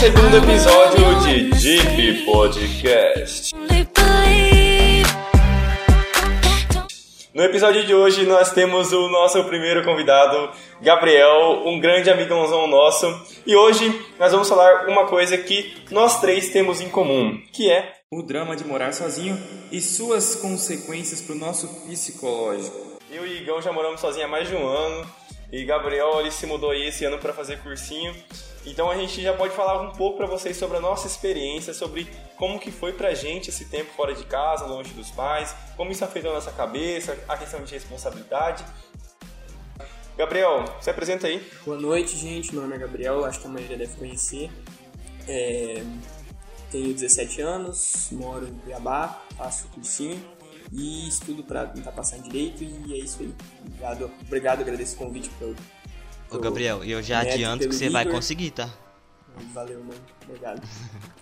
Segundo 0.00 0.34
episódio 0.34 1.20
de 1.20 1.50
Deep 1.50 2.24
Podcast. 2.24 3.54
No 7.34 7.42
episódio 7.42 7.84
de 7.84 7.94
hoje 7.94 8.24
nós 8.24 8.50
temos 8.50 8.94
o 8.94 9.08
nosso 9.08 9.44
primeiro 9.44 9.84
convidado, 9.84 10.52
Gabriel, 10.80 11.64
um 11.66 11.78
grande 11.78 12.08
amigãozão 12.08 12.66
nosso. 12.66 13.06
E 13.46 13.54
hoje 13.54 13.94
nós 14.18 14.32
vamos 14.32 14.48
falar 14.48 14.88
uma 14.88 15.06
coisa 15.06 15.36
que 15.36 15.84
nós 15.90 16.18
três 16.18 16.48
temos 16.48 16.80
em 16.80 16.88
comum, 16.88 17.38
que 17.52 17.70
é 17.70 17.92
o 18.10 18.22
drama 18.22 18.56
de 18.56 18.64
morar 18.64 18.94
sozinho 18.94 19.38
e 19.70 19.82
suas 19.82 20.34
consequências 20.34 21.20
para 21.20 21.34
o 21.34 21.38
nosso 21.38 21.68
psicológico. 21.84 22.98
Eu 23.10 23.26
e 23.26 23.42
Igão 23.42 23.60
já 23.60 23.70
moramos 23.70 24.00
sozinhos 24.00 24.28
há 24.28 24.30
mais 24.30 24.48
de 24.48 24.54
um 24.56 24.66
ano 24.66 25.19
e 25.52 25.64
Gabriel 25.64 26.20
ele 26.20 26.30
se 26.30 26.46
mudou 26.46 26.70
aí 26.70 26.86
esse 26.86 27.04
ano 27.04 27.18
para 27.18 27.32
fazer 27.32 27.58
cursinho. 27.60 28.14
Então 28.64 28.90
a 28.90 28.96
gente 28.96 29.20
já 29.22 29.32
pode 29.32 29.54
falar 29.54 29.80
um 29.80 29.92
pouco 29.92 30.18
para 30.18 30.26
vocês 30.26 30.56
sobre 30.56 30.76
a 30.76 30.80
nossa 30.80 31.06
experiência, 31.06 31.72
sobre 31.72 32.06
como 32.36 32.58
que 32.58 32.70
foi 32.70 32.92
pra 32.92 33.14
gente 33.14 33.50
esse 33.50 33.64
tempo 33.64 33.90
fora 33.92 34.14
de 34.14 34.24
casa, 34.24 34.66
longe 34.66 34.92
dos 34.92 35.10
pais, 35.10 35.54
como 35.76 35.90
isso 35.90 36.04
afetou 36.04 36.30
a 36.30 36.34
nossa 36.34 36.52
cabeça, 36.52 37.18
a 37.28 37.36
questão 37.36 37.62
de 37.64 37.72
responsabilidade. 37.72 38.64
Gabriel, 40.16 40.64
se 40.80 40.90
apresenta 40.90 41.26
aí. 41.26 41.44
Boa 41.64 41.78
noite, 41.78 42.16
gente. 42.16 42.52
Meu 42.52 42.62
nome 42.62 42.76
é 42.76 42.78
Gabriel, 42.78 43.24
acho 43.24 43.40
que 43.40 43.46
a 43.46 43.50
maioria 43.50 43.76
deve 43.76 43.96
conhecer. 43.96 44.50
É... 45.26 45.82
Tenho 46.70 46.92
17 46.92 47.40
anos, 47.40 48.08
moro 48.12 48.46
em 48.46 48.54
Cuiabá, 48.58 49.22
faço 49.36 49.66
cursinho 49.68 50.22
e 50.72 51.08
estudo 51.08 51.42
para 51.42 51.66
tentar 51.66 51.92
passar 51.92 52.18
em 52.18 52.22
direito 52.22 52.62
e 52.62 52.94
é 52.94 52.98
isso 52.98 53.20
aí. 53.20 53.34
Obrigado, 53.66 54.10
obrigado 54.26 54.60
agradeço 54.60 54.94
o 54.94 54.98
convite 54.98 55.28
pelo. 55.38 55.56
Ô 56.30 56.38
Gabriel, 56.38 56.84
eu 56.84 57.02
já 57.02 57.20
adianto 57.20 57.68
que 57.68 57.74
você 57.74 57.86
Igor. 57.86 57.92
vai 57.92 58.06
conseguir, 58.06 58.52
tá? 58.52 58.70
Valeu, 59.52 59.80
mano. 59.80 60.00
Obrigado. 60.24 60.62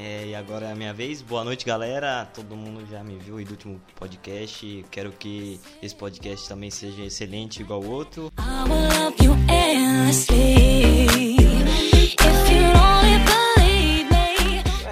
É, 0.00 0.26
e 0.28 0.34
agora 0.34 0.66
é 0.66 0.72
a 0.72 0.76
minha 0.76 0.94
vez. 0.94 1.20
Boa 1.22 1.42
noite, 1.42 1.66
galera. 1.66 2.24
Todo 2.32 2.54
mundo 2.54 2.86
já 2.88 3.02
me 3.02 3.16
viu 3.18 3.38
aí 3.38 3.44
do 3.44 3.52
último 3.52 3.80
podcast. 3.96 4.84
Quero 4.92 5.10
que 5.10 5.58
esse 5.82 5.94
podcast 5.94 6.48
também 6.48 6.70
seja 6.70 7.02
excelente 7.02 7.62
igual 7.62 7.82
o 7.82 7.90
outro. 7.90 8.30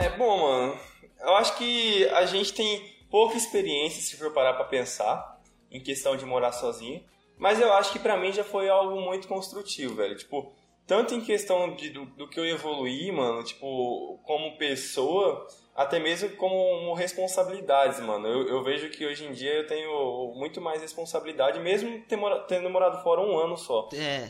É 0.00 0.08
bom, 0.18 0.42
mano. 0.42 0.74
Eu 1.20 1.36
acho 1.36 1.56
que 1.56 2.08
a 2.08 2.26
gente 2.26 2.52
tem 2.52 2.95
pouca 3.16 3.38
experiência 3.38 4.02
se 4.02 4.14
for 4.14 4.30
parar 4.30 4.52
para 4.52 4.66
pensar 4.66 5.40
em 5.70 5.80
questão 5.80 6.18
de 6.18 6.26
morar 6.26 6.52
sozinho, 6.52 7.02
mas 7.38 7.58
eu 7.58 7.72
acho 7.72 7.90
que 7.90 7.98
para 7.98 8.14
mim 8.14 8.30
já 8.30 8.44
foi 8.44 8.68
algo 8.68 9.00
muito 9.00 9.26
construtivo, 9.26 9.94
velho. 9.94 10.14
Tipo, 10.14 10.52
tanto 10.86 11.14
em 11.14 11.22
questão 11.22 11.74
de, 11.74 11.88
do, 11.88 12.04
do, 12.04 12.28
que 12.28 12.38
eu 12.38 12.44
evoluí, 12.44 13.10
mano, 13.10 13.42
tipo, 13.42 14.20
como 14.22 14.58
pessoa, 14.58 15.48
até 15.74 15.98
mesmo 15.98 16.28
como 16.36 16.92
responsabilidades, 16.92 18.00
mano. 18.00 18.28
Eu, 18.28 18.48
eu 18.48 18.62
vejo 18.62 18.90
que 18.90 19.06
hoje 19.06 19.24
em 19.24 19.32
dia 19.32 19.54
eu 19.54 19.66
tenho 19.66 20.34
muito 20.36 20.60
mais 20.60 20.82
responsabilidade, 20.82 21.58
mesmo 21.58 22.04
tendo 22.46 22.68
morado 22.68 23.02
fora 23.02 23.22
um 23.22 23.38
ano 23.38 23.56
só. 23.56 23.88
É. 23.94 24.28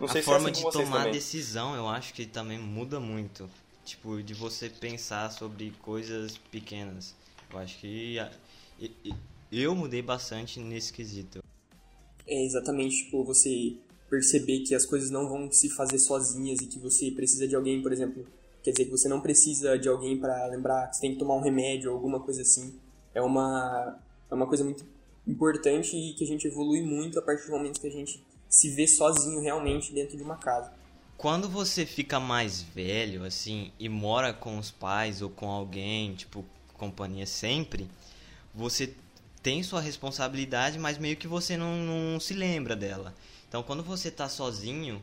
Não 0.00 0.08
a 0.08 0.18
é 0.18 0.22
forma 0.22 0.48
é 0.48 0.52
assim 0.52 0.64
de 0.64 0.72
tomar 0.72 0.96
também. 1.00 1.12
decisão, 1.12 1.76
eu 1.76 1.86
acho 1.86 2.14
que 2.14 2.24
também 2.24 2.58
muda 2.58 2.98
muito. 2.98 3.46
Tipo, 3.84 4.22
de 4.22 4.32
você 4.32 4.70
pensar 4.70 5.30
sobre 5.30 5.70
coisas 5.82 6.38
pequenas. 6.50 7.14
Eu 7.52 7.58
acho 7.58 7.78
que 7.78 8.16
eu 9.50 9.74
mudei 9.74 10.02
bastante 10.02 10.58
nesse 10.58 10.92
quesito. 10.92 11.42
É 12.26 12.44
exatamente, 12.44 13.04
tipo, 13.04 13.24
você 13.24 13.76
perceber 14.08 14.60
que 14.60 14.74
as 14.74 14.86
coisas 14.86 15.10
não 15.10 15.28
vão 15.28 15.50
se 15.50 15.68
fazer 15.70 15.98
sozinhas 15.98 16.60
e 16.60 16.66
que 16.66 16.78
você 16.78 17.10
precisa 17.10 17.48
de 17.48 17.56
alguém, 17.56 17.82
por 17.82 17.92
exemplo, 17.92 18.26
quer 18.62 18.70
dizer 18.70 18.84
que 18.84 18.90
você 18.90 19.08
não 19.08 19.20
precisa 19.20 19.78
de 19.78 19.88
alguém 19.88 20.18
para 20.18 20.46
lembrar 20.46 20.88
que 20.88 20.96
você 20.96 21.02
tem 21.02 21.12
que 21.12 21.18
tomar 21.18 21.34
um 21.34 21.40
remédio 21.40 21.90
ou 21.90 21.96
alguma 21.96 22.20
coisa 22.20 22.42
assim. 22.42 22.74
É 23.14 23.20
uma 23.20 23.98
é 24.30 24.34
uma 24.34 24.46
coisa 24.46 24.64
muito 24.64 24.84
importante 25.26 25.96
e 25.96 26.14
que 26.14 26.24
a 26.24 26.26
gente 26.26 26.46
evolui 26.46 26.82
muito 26.82 27.18
a 27.18 27.22
partir 27.22 27.46
do 27.46 27.52
momento 27.52 27.80
que 27.80 27.86
a 27.86 27.90
gente 27.90 28.22
se 28.48 28.70
vê 28.70 28.86
sozinho 28.86 29.40
realmente 29.40 29.92
dentro 29.92 30.16
de 30.16 30.22
uma 30.22 30.36
casa. 30.36 30.72
Quando 31.16 31.48
você 31.48 31.86
fica 31.86 32.18
mais 32.18 32.62
velho, 32.62 33.24
assim, 33.24 33.70
e 33.78 33.88
mora 33.88 34.32
com 34.32 34.58
os 34.58 34.70
pais 34.70 35.22
ou 35.22 35.30
com 35.30 35.48
alguém, 35.48 36.14
tipo, 36.14 36.44
companhia 36.82 37.26
sempre, 37.26 37.88
você 38.52 38.92
tem 39.40 39.62
sua 39.62 39.80
responsabilidade, 39.80 40.80
mas 40.80 40.98
meio 40.98 41.16
que 41.16 41.28
você 41.28 41.56
não, 41.56 41.76
não 41.76 42.18
se 42.18 42.34
lembra 42.34 42.74
dela. 42.74 43.14
Então, 43.48 43.62
quando 43.62 43.84
você 43.84 44.08
está 44.08 44.28
sozinho, 44.28 45.00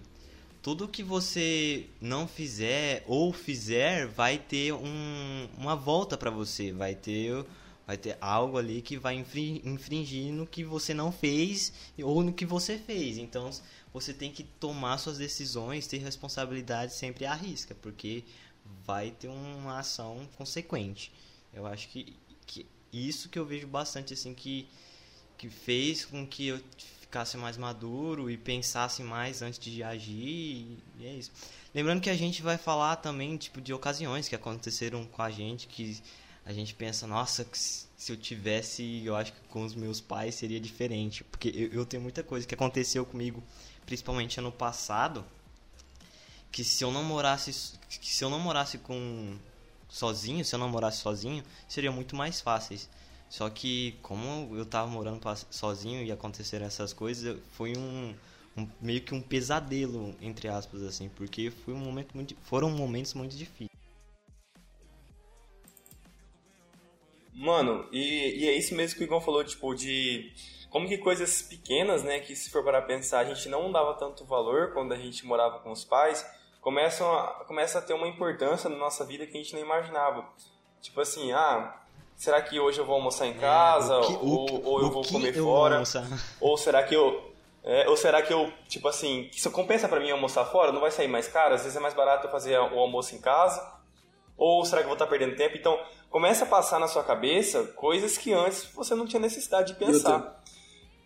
tudo 0.62 0.90
que 0.90 1.02
você 1.02 1.86
não 2.02 2.28
fizer 2.28 3.06
ou 3.08 3.32
fizer 3.32 4.08
vai 4.08 4.38
ter 4.38 4.74
um, 4.74 5.48
uma 5.58 5.74
volta 5.74 6.18
para 6.18 6.30
você, 6.30 6.74
vai 6.74 6.96
ter 6.96 7.46
vai 7.88 7.98
ter 7.98 8.18
algo 8.22 8.60
ali 8.60 8.84
que 8.84 8.98
vai 8.98 9.16
infringir 9.16 10.32
no 10.32 10.46
que 10.46 10.64
você 10.64 10.94
não 10.94 11.12
fez 11.12 11.74
ou 12.04 12.22
no 12.22 12.32
que 12.32 12.46
você 12.46 12.78
fez. 12.78 13.18
Então, 13.18 13.50
você 13.92 14.14
tem 14.14 14.32
que 14.32 14.44
tomar 14.44 15.00
suas 15.00 15.18
decisões, 15.18 15.88
ter 15.88 15.98
responsabilidade 15.98 16.94
sempre 16.94 17.26
à 17.26 17.34
risca, 17.34 17.74
porque 17.74 18.24
vai 18.86 19.10
ter 19.10 19.28
uma 19.28 19.80
ação 19.80 20.30
consequente. 20.38 21.12
Eu 21.54 21.66
acho 21.66 21.88
que, 21.90 22.16
que 22.46 22.66
isso 22.92 23.30
que 23.30 23.38
eu 23.38 23.46
vejo 23.46 23.68
bastante 23.68 24.14
assim 24.14 24.34
que 24.34 24.68
que 25.38 25.50
fez 25.50 26.04
com 26.04 26.28
que 26.28 26.48
eu 26.48 26.60
ficasse 27.00 27.38
mais 27.38 27.58
maduro 27.58 28.30
e 28.30 28.38
pensasse 28.38 29.02
mais 29.02 29.42
antes 29.42 29.58
de 29.58 29.82
agir 29.82 30.78
e 31.00 31.06
é 31.06 31.14
isso. 31.14 31.32
Lembrando 31.74 32.02
que 32.02 32.10
a 32.10 32.16
gente 32.16 32.42
vai 32.42 32.58
falar 32.58 32.98
também 32.98 33.38
tipo 33.38 33.62
de 33.62 33.74
ocasiões 33.74 34.28
que 34.28 34.36
aconteceram 34.36 35.06
com 35.06 35.22
a 35.22 35.32
gente 35.32 35.66
que 35.68 36.02
a 36.46 36.54
gente 36.54 36.74
pensa, 36.74 37.06
nossa, 37.06 37.48
se 37.54 38.12
eu 38.12 38.18
tivesse, 38.18 39.04
eu 39.06 39.16
acho 39.16 39.32
que 39.32 39.40
com 39.50 39.64
os 39.64 39.76
meus 39.76 40.02
pais 40.02 40.34
seria 40.34 40.60
diferente, 40.60 41.24
porque 41.24 41.50
eu, 41.50 41.82
eu 41.82 41.86
tenho 41.86 42.02
muita 42.02 42.24
coisa 42.24 42.48
que 42.48 42.56
aconteceu 42.56 43.06
comigo, 43.06 43.44
principalmente 43.86 44.40
ano 44.40 44.52
passado, 44.52 45.24
que 46.52 46.64
se 46.64 46.84
eu 46.84 46.92
não 46.92 47.04
morasse, 47.04 47.78
que 47.88 48.12
se 48.12 48.24
eu 48.24 48.32
não 48.32 48.40
morasse 48.40 48.80
com 48.80 49.38
sozinho, 49.90 50.46
se 50.46 50.56
eu 50.56 50.60
não 50.60 50.70
morasse 50.70 51.00
sozinho, 51.00 51.44
seria 51.68 51.92
muito 51.92 52.16
mais 52.16 52.40
fáceis. 52.40 52.88
Só 53.30 53.50
que 53.50 53.98
como 54.02 54.56
eu 54.56 54.66
tava 54.66 54.88
morando 54.88 55.22
sozinho 55.50 56.04
e 56.04 56.12
aconteceram 56.12 56.66
essas 56.66 56.94
coisas, 56.94 57.38
foi 57.52 57.76
um, 57.78 58.16
um, 58.58 58.68
meio 58.82 59.02
que 59.02 59.14
um 59.14 59.22
pesadelo 59.22 60.16
entre 60.22 60.48
aspas 60.48 60.82
assim, 60.84 61.10
porque 61.10 61.52
foi 61.52 61.74
um 61.74 61.78
momento 61.78 62.14
muito, 62.16 62.36
foram 62.44 62.70
momentos 62.70 63.14
muito 63.14 63.36
difíceis. 63.36 63.70
Mano, 67.34 67.88
e, 67.92 68.44
e 68.44 68.50
é 68.50 68.58
isso 68.58 68.76
mesmo 68.76 68.98
que 68.98 69.04
o 69.04 69.06
Igor 69.06 69.22
falou, 69.22 69.44
tipo, 69.46 69.74
de 69.74 70.34
como 70.70 70.88
que 70.88 70.98
coisas 70.98 71.42
pequenas, 71.42 72.04
né, 72.04 72.20
que 72.20 72.36
se 72.36 72.50
for 72.50 72.64
para 72.64 72.82
pensar, 72.82 73.20
a 73.20 73.34
gente 73.34 73.48
não 73.48 73.72
dava 73.72 73.94
tanto 73.94 74.26
valor 74.26 74.74
quando 74.74 74.92
a 74.94 74.98
gente 74.98 75.26
morava 75.26 75.60
com 75.60 75.72
os 75.72 75.86
pais, 75.86 76.26
começam 76.62 77.12
a, 77.12 77.44
começa 77.46 77.80
a 77.80 77.82
ter 77.82 77.94
uma 77.94 78.08
importância 78.08 78.70
na 78.70 78.78
nossa 78.78 79.06
vida 79.06 79.26
que 79.26 79.38
a 79.38 79.42
gente 79.42 79.54
não 79.54 79.62
imaginava. 79.62 80.26
Tipo 80.82 81.02
assim, 81.02 81.32
ah, 81.32 81.76
será 82.16 82.42
que 82.42 82.60
hoje 82.60 82.80
eu 82.80 82.86
vou 82.86 82.96
almoçar 82.96 83.28
em 83.28 83.32
é, 83.32 83.40
casa? 83.40 83.96
É, 83.96 84.02
que, 84.02 84.14
ou, 84.14 84.50
o, 84.50 84.66
ou 84.66 84.82
eu 84.82 84.92
vou 84.92 85.04
comer 85.04 85.36
eu 85.36 85.46
fora? 85.46 85.82
Ou 86.40 86.58
será 86.58 86.84
que 86.84 86.96
eu. 86.96 87.30
É, 87.62 87.90
ou 87.90 87.98
será 87.98 88.22
que 88.22 88.34
eu, 88.34 88.52
tipo 88.70 88.88
assim, 88.88 89.30
isso 89.36 89.52
compensa 89.52 89.88
para 89.90 90.00
mim 90.00 90.10
almoçar 90.10 90.46
fora? 90.46 90.72
Não 90.72 90.80
vai 90.80 90.92
sair 90.92 91.10
mais 91.10 91.28
caro? 91.28 91.54
Às 91.54 91.64
vezes 91.64 91.76
é 91.76 91.80
mais 91.80 91.94
barato 91.94 92.26
eu 92.26 92.32
fazer 92.32 92.58
o 92.58 92.80
almoço 92.80 93.14
em 93.14 93.20
casa? 93.20 93.62
Ou 94.38 94.64
será 94.64 94.82
que 94.82 94.86
eu 94.86 94.90
vou 94.90 94.96
estar 94.96 95.08
perdendo 95.08 95.36
tempo? 95.36 95.58
Então, 95.58 95.78
começa 96.10 96.46
a 96.46 96.48
passar 96.48 96.80
na 96.80 96.88
sua 96.88 97.04
cabeça 97.04 97.66
coisas 97.76 98.18
que 98.18 98.32
antes 98.32 98.64
você 98.74 98.96
não 98.96 99.06
tinha 99.06 99.20
necessidade 99.20 99.74
de 99.74 99.80
pensar. 99.80 100.42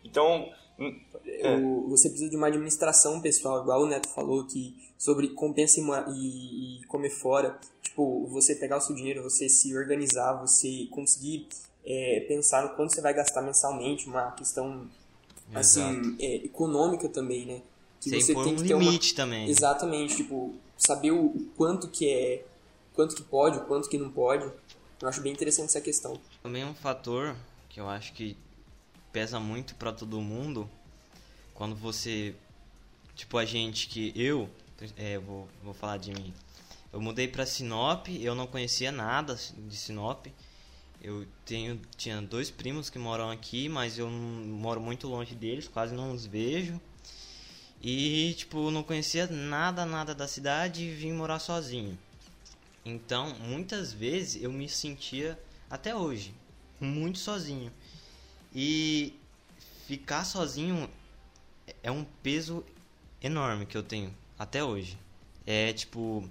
Então, 0.04 0.48
é. 0.80 1.56
O, 1.56 1.88
você 1.90 2.10
precisa 2.10 2.30
de 2.30 2.36
uma 2.36 2.48
administração 2.48 3.22
pessoal, 3.22 3.62
igual 3.62 3.84
o 3.84 3.88
Neto 3.88 4.10
falou, 4.10 4.46
que 4.46 4.75
sobre 4.98 5.30
compensa 5.30 5.80
e, 6.16 6.81
e, 6.81 6.86
comer 6.86 7.10
fora. 7.10 7.60
Tipo, 7.81 8.25
você 8.28 8.56
pegar 8.56 8.78
o 8.78 8.81
seu 8.81 8.96
dinheiro, 8.96 9.22
você 9.22 9.48
se 9.50 9.75
organizar, 9.75 10.34
você 10.34 10.88
conseguir 10.90 11.48
é, 11.86 12.25
pensar 12.28 12.64
no 12.64 12.75
quanto 12.75 12.94
você 12.94 13.02
vai 13.02 13.14
gastar 13.14 13.42
mensalmente, 13.42 14.08
uma 14.08 14.31
questão 14.31 14.90
assim 15.54 16.16
é, 16.20 16.46
econômica 16.46 17.08
também, 17.10 17.46
né? 17.46 17.62
Que 18.00 18.10
você, 18.10 18.34
você 18.34 18.34
tem 18.34 18.54
um 18.54 18.56
que 18.56 18.64
ter 18.64 18.78
limite 18.78 19.12
uma... 19.12 19.18
também. 19.18 19.50
Exatamente, 19.50 20.16
tipo, 20.18 20.56
saber 20.78 21.12
o, 21.12 21.25
o 21.25 21.46
quanto 21.56 21.88
que 21.88 22.10
é, 22.10 22.46
quanto 22.94 23.16
que 23.16 23.24
pode, 23.24 23.60
o 23.60 23.66
quanto 23.66 23.90
que 23.90 23.98
não 23.98 24.10
pode. 24.10 24.50
Eu 25.02 25.08
acho 25.08 25.22
bem 25.22 25.34
interessante 25.34 25.66
essa 25.66 25.81
questão. 25.81 26.20
Também 26.42 26.64
um 26.64 26.74
fator 26.74 27.36
que 27.70 27.80
eu 27.80 27.90
acho 27.90 28.14
que 28.14 28.38
pesa 29.13 29.39
muito 29.39 29.75
para 29.75 29.94
todo 29.94 30.19
mundo 30.19 30.69
quando 31.54 31.75
você 31.75 32.36
tipo 33.15 33.38
a 33.38 33.45
gente 33.45 33.88
que 33.88 34.12
eu 34.15 34.50
é, 34.98 35.18
vou, 35.19 35.48
vou 35.63 35.74
falar 35.74 35.98
de 35.98 36.12
mim 36.12 36.33
eu 36.92 37.00
mudei 37.00 37.27
para 37.27 37.45
Sinop 37.45 38.07
eu 38.10 38.36
não 38.36 38.48
conhecia 38.48 38.92
nada 38.92 39.36
de 39.36 39.77
Sinop 39.77 40.25
eu 41.01 41.25
tenho 41.45 41.80
tinha 41.95 42.21
dois 42.21 42.51
primos 42.51 42.89
que 42.89 43.00
moram 43.00 43.30
aqui 43.30 43.69
mas 43.69 43.98
eu 43.98 44.10
moro 44.10 44.81
muito 44.81 45.07
longe 45.07 45.36
deles 45.36 45.68
quase 45.68 45.94
não 45.95 46.12
os 46.12 46.25
vejo 46.25 46.81
E, 47.86 48.33
tipo, 48.36 48.71
não 48.71 48.81
conhecia 48.81 49.27
nada, 49.27 49.86
nada 49.86 50.15
da 50.15 50.25
cidade 50.25 50.86
e 50.86 50.95
vim 50.95 51.12
morar 51.12 51.39
sozinho. 51.39 52.00
Então, 52.86 53.36
muitas 53.42 53.92
vezes 53.92 54.42
eu 54.42 54.54
me 54.54 54.69
sentia, 54.69 55.38
até 55.69 55.94
hoje, 55.94 56.33
muito 56.80 57.19
sozinho. 57.19 57.74
E 58.54 59.14
ficar 59.88 60.24
sozinho 60.26 60.90
é 61.82 61.92
um 61.92 62.04
peso 62.22 62.64
enorme 63.22 63.66
que 63.66 63.78
eu 63.78 63.84
tenho 63.84 64.14
até 64.38 64.64
hoje. 64.64 64.98
É 65.46 65.74
tipo, 65.74 66.28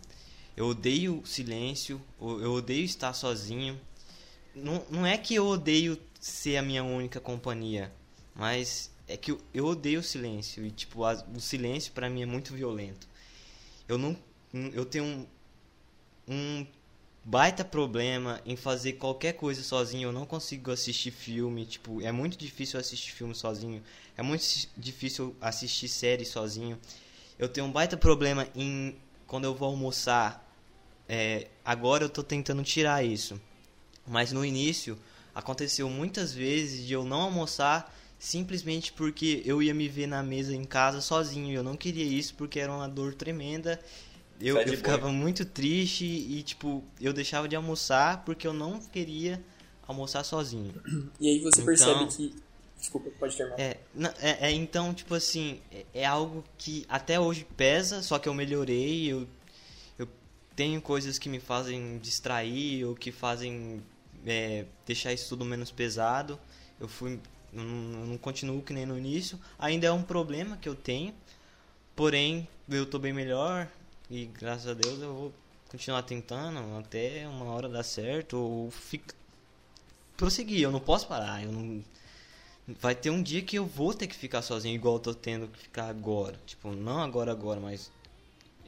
eu 0.57 0.67
odeio 0.67 1.23
silêncio, 1.25 2.01
eu 2.21 2.53
odeio 2.53 2.85
estar 2.85 3.13
sozinho. 3.13 3.81
Não, 4.55 4.85
não 4.91 5.07
é 5.07 5.17
que 5.17 5.35
eu 5.35 5.47
odeio 5.47 5.99
ser 6.21 6.57
a 6.57 6.63
minha 6.63 6.85
única 6.85 7.19
companhia, 7.21 7.93
mas 8.35 8.91
é 9.09 9.17
que 9.17 9.33
eu, 9.33 9.41
eu 9.53 9.67
odeio 9.67 10.01
o 10.01 10.03
silêncio 10.03 10.65
e 10.65 10.71
tipo, 10.71 11.05
a, 11.05 11.15
o 11.35 11.41
silêncio 11.41 11.93
para 11.93 12.09
mim 12.09 12.23
é 12.23 12.27
muito 12.27 12.55
violento. 12.55 13.09
Eu 13.89 13.99
não 13.99 14.17
eu 14.75 14.85
tenho 14.85 15.05
um, 15.05 15.27
um 16.29 16.67
baita 17.25 17.65
problema 17.65 18.41
em 18.45 18.57
fazer 18.57 18.95
qualquer 18.95 19.35
coisa 19.35 19.63
sozinho. 19.63 20.09
Eu 20.09 20.13
não 20.13 20.27
consigo 20.27 20.71
assistir 20.71 21.11
filme, 21.11 21.65
tipo, 21.65 22.01
é 22.03 22.11
muito 22.11 22.37
difícil 22.37 22.79
assistir 22.79 23.13
filme 23.13 23.35
sozinho. 23.35 23.83
É 24.17 24.23
muito 24.23 24.45
difícil 24.77 25.37
assistir 25.41 25.89
série 25.89 26.25
sozinho. 26.25 26.79
Eu 27.39 27.49
tenho 27.49 27.67
um 27.67 27.73
baita 27.73 27.97
problema 27.97 28.47
em 28.55 28.97
quando 29.27 29.45
eu 29.45 29.55
vou 29.55 29.69
almoçar. 29.69 30.49
É, 31.09 31.49
agora 31.65 32.05
eu 32.05 32.09
tô 32.09 32.23
tentando 32.23 32.63
tirar 32.63 33.05
isso. 33.05 33.41
Mas 34.07 34.33
no 34.33 34.45
início 34.45 34.99
aconteceu 35.35 35.89
muitas 35.89 36.33
vezes 36.33 36.87
de 36.87 36.93
eu 36.93 37.05
não 37.05 37.23
almoçar 37.23 37.93
simplesmente 38.19 38.93
porque 38.93 39.43
eu 39.45 39.63
ia 39.63 39.75
me 39.75 39.89
ver 39.89 40.07
na 40.07 40.23
mesa 40.23 40.55
em 40.55 40.65
casa 40.65 41.01
sozinho. 41.01 41.55
Eu 41.55 41.63
não 41.63 41.77
queria 41.77 42.05
isso 42.05 42.35
porque 42.35 42.61
era 42.61 42.73
uma 42.73 42.89
dor 42.89 43.15
tremenda 43.15 43.81
eu, 44.41 44.57
eu 44.59 44.77
ficava 44.77 45.11
muito 45.11 45.45
triste 45.45 46.05
e, 46.05 46.43
tipo, 46.43 46.83
eu 47.01 47.13
deixava 47.13 47.49
de 47.49 47.57
almoçar 47.57 48.25
porque 48.25 48.47
eu 48.47 48.53
não 48.53 48.81
queria 48.81 49.43
almoçar 49.87 50.25
sozinho. 50.25 50.75
E 51.21 51.29
aí 51.29 51.41
você 51.41 51.61
então, 51.61 51.67
percebe 51.67 52.07
que. 52.07 52.35
Desculpa, 52.79 53.11
pode 53.19 53.37
terminar. 53.37 53.61
É, 53.61 53.79
é, 54.21 54.49
é, 54.49 54.51
então, 54.51 54.93
tipo 54.93 55.15
assim, 55.15 55.61
é, 55.71 55.85
é, 55.95 56.05
algo 56.05 56.45
que 56.59 56.85
até 56.89 57.21
hoje 57.21 57.47
pesa, 57.57 58.03
só 58.03 58.19
que 58.19 58.29
eu 58.29 58.35
melhorei, 58.35 59.13
eu, 59.13 59.29
eu 59.97 60.09
tenho 60.57 60.83
coisas 60.83 61.17
que 61.17 61.29
me 61.29 61.39
fazem 61.39 61.99
distrair 61.99 62.85
ou 62.85 62.97
que 62.97 63.13
fazem 63.13 63.81
é, 64.27 64.65
deixar 64.85 65.13
isso 65.13 65.29
tudo 65.29 65.45
menos 65.45 65.71
pesado. 65.71 66.39
Eu 66.81 66.89
fui. 66.89 67.21
Não, 67.53 67.65
não 67.65 68.19
continuo 68.19 68.63
que 68.63 68.73
nem 68.73 68.87
no 68.87 68.99
início. 68.99 69.39
Ainda 69.59 69.87
é 69.87 69.93
um 69.93 70.03
problema 70.03 70.57
que 70.57 70.69
eu 70.69 70.75
tenho. 70.75 71.15
Porém, 71.95 72.49
eu 72.69 72.87
tô 72.87 72.99
bem 72.99 73.13
melhor, 73.13 73.69
e 74.13 74.27
graças 74.27 74.69
a 74.69 74.75
Deus 74.75 75.01
eu 75.01 75.15
vou 75.15 75.33
continuar 75.71 76.03
tentando 76.03 76.59
até 76.79 77.27
uma 77.27 77.47
hora 77.47 77.67
dar 77.67 77.83
certo 77.83 78.37
ou 78.37 78.71
ficar 78.71 79.15
prosseguir. 80.19 80.61
Eu 80.61 80.71
não 80.71 80.81
posso 80.81 81.09
parar. 81.09 81.43
Eu 81.43 81.51
não 81.51 81.83
vai 82.69 82.95
ter 82.95 83.09
um 83.09 83.23
dia 83.23 83.41
que 83.41 83.57
eu 83.57 83.65
vou 83.65 83.95
ter 83.95 84.07
que 84.07 84.15
ficar 84.15 84.43
sozinho 84.43 84.75
igual 84.75 84.97
eu 84.97 85.01
tô 85.01 85.15
tendo 85.15 85.49
que 85.49 85.59
ficar 85.59 85.89
agora. 85.89 86.39
Tipo, 86.45 86.73
não 86.73 87.03
agora 87.03 87.33
agora, 87.33 87.59
mas 87.59 87.91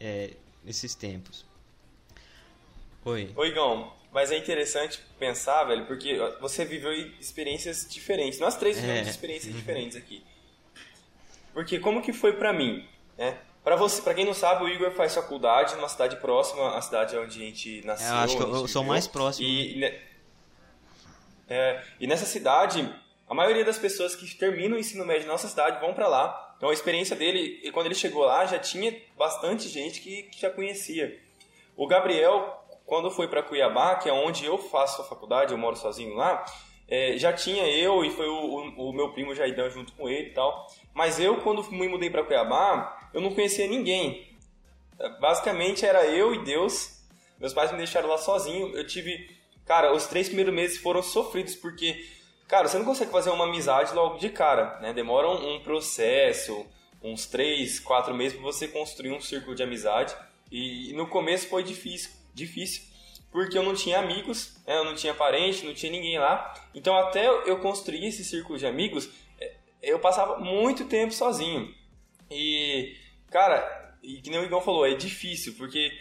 é, 0.00 0.30
nesses 0.64 0.94
tempos. 0.94 1.44
Oi. 3.04 3.30
Oi, 3.36 3.52
Gão. 3.52 3.92
Mas 4.10 4.32
é 4.32 4.38
interessante 4.38 4.98
pensar, 5.18 5.64
velho, 5.64 5.84
porque 5.86 6.16
você 6.40 6.64
viveu 6.64 6.90
experiências 7.20 7.86
diferentes. 7.86 8.38
Nós 8.38 8.56
três 8.56 8.80
vivemos 8.80 9.08
é. 9.08 9.10
experiências 9.10 9.54
diferentes 9.54 9.96
aqui. 9.96 10.24
Porque 11.52 11.78
como 11.78 12.00
que 12.00 12.14
foi 12.14 12.32
pra 12.32 12.50
mim, 12.50 12.88
né? 13.18 13.38
Para 13.84 13.88
você, 13.90 14.02
para 14.02 14.14
quem 14.14 14.24
não 14.24 14.32
sabe, 14.32 14.64
o 14.64 14.68
Igor 14.68 14.90
faz 14.92 15.14
faculdade 15.14 15.74
numa 15.74 15.90
cidade 15.90 16.16
próxima 16.16 16.74
à 16.74 16.80
cidade 16.80 17.14
onde 17.18 17.42
a 17.42 17.44
gente 17.44 17.84
nasceu. 17.84 18.08
Eu 18.08 18.14
acho 18.14 18.36
que 18.38 18.42
eu 18.42 18.66
sou 18.66 18.82
mais 18.82 19.06
próximo. 19.06 19.46
E, 19.46 19.76
né? 19.76 20.00
é, 21.50 21.82
e 22.00 22.06
nessa 22.06 22.24
cidade, 22.24 22.90
a 23.28 23.34
maioria 23.34 23.62
das 23.62 23.76
pessoas 23.76 24.16
que 24.16 24.26
terminam 24.36 24.78
o 24.78 24.80
ensino 24.80 25.04
médio 25.04 25.26
na 25.26 25.32
nossa 25.32 25.48
cidade 25.48 25.80
vão 25.80 25.92
para 25.92 26.08
lá. 26.08 26.54
Então 26.56 26.70
a 26.70 26.72
experiência 26.72 27.14
dele, 27.14 27.60
e 27.62 27.70
quando 27.72 27.86
ele 27.86 27.94
chegou 27.94 28.24
lá, 28.24 28.46
já 28.46 28.58
tinha 28.58 28.96
bastante 29.18 29.68
gente 29.68 30.00
que, 30.00 30.22
que 30.22 30.40
já 30.40 30.48
conhecia. 30.48 31.20
O 31.76 31.86
Gabriel, 31.86 32.64
quando 32.86 33.10
foi 33.10 33.28
para 33.28 33.42
Cuiabá, 33.42 33.96
que 33.96 34.08
é 34.08 34.12
onde 34.14 34.46
eu 34.46 34.56
faço 34.56 35.02
a 35.02 35.04
faculdade, 35.04 35.52
eu 35.52 35.58
moro 35.58 35.76
sozinho 35.76 36.14
lá, 36.14 36.42
é, 36.88 37.18
já 37.18 37.34
tinha 37.34 37.66
eu 37.66 38.02
e 38.02 38.10
foi 38.10 38.28
o, 38.28 38.34
o, 38.34 38.88
o, 38.88 38.92
meu 38.94 39.12
primo 39.12 39.34
Jaidan 39.34 39.68
junto 39.68 39.92
com 39.92 40.08
ele 40.08 40.30
e 40.30 40.32
tal. 40.32 40.66
Mas 40.94 41.20
eu, 41.20 41.42
quando 41.42 41.62
me 41.70 41.86
mudei 41.86 42.08
para 42.08 42.24
Cuiabá, 42.24 43.03
eu 43.14 43.20
não 43.20 43.32
conhecia 43.32 43.66
ninguém. 43.66 44.36
Basicamente 45.20 45.86
era 45.86 46.04
eu 46.04 46.34
e 46.34 46.44
Deus. 46.44 47.02
Meus 47.38 47.54
pais 47.54 47.70
me 47.70 47.78
deixaram 47.78 48.08
lá 48.08 48.18
sozinho. 48.18 48.76
Eu 48.76 48.86
tive. 48.86 49.30
Cara, 49.64 49.94
os 49.94 50.06
três 50.06 50.26
primeiros 50.26 50.52
meses 50.52 50.78
foram 50.78 51.02
sofridos 51.02 51.54
porque, 51.54 52.06
cara, 52.46 52.68
você 52.68 52.76
não 52.76 52.84
consegue 52.84 53.10
fazer 53.10 53.30
uma 53.30 53.44
amizade 53.44 53.94
logo 53.94 54.18
de 54.18 54.28
cara, 54.28 54.78
né? 54.80 54.92
Demora 54.92 55.28
um, 55.28 55.54
um 55.54 55.60
processo, 55.60 56.66
uns 57.02 57.24
três, 57.24 57.80
quatro 57.80 58.14
meses 58.14 58.36
para 58.36 58.44
você 58.44 58.68
construir 58.68 59.12
um 59.12 59.20
círculo 59.20 59.54
de 59.54 59.62
amizade. 59.62 60.14
E, 60.50 60.90
e 60.90 60.92
no 60.92 61.06
começo 61.06 61.48
foi 61.48 61.62
difícil, 61.62 62.10
difícil 62.34 62.82
porque 63.34 63.58
eu 63.58 63.64
não 63.64 63.74
tinha 63.74 63.98
amigos, 63.98 64.56
né? 64.64 64.78
eu 64.78 64.84
não 64.84 64.94
tinha 64.94 65.12
parente, 65.12 65.66
não 65.66 65.74
tinha 65.74 65.90
ninguém 65.90 66.16
lá. 66.20 66.54
Então, 66.72 66.96
até 66.96 67.26
eu 67.26 67.58
construir 67.58 68.06
esse 68.06 68.24
círculo 68.24 68.56
de 68.56 68.64
amigos, 68.64 69.10
é, 69.40 69.56
eu 69.82 69.98
passava 69.98 70.38
muito 70.38 70.84
tempo 70.84 71.12
sozinho. 71.12 71.74
E, 72.34 72.96
cara, 73.30 73.96
e 74.02 74.20
que 74.20 74.30
nem 74.30 74.40
o 74.40 74.44
Igão 74.44 74.60
falou, 74.60 74.86
é 74.86 74.94
difícil, 74.94 75.54
porque 75.56 75.92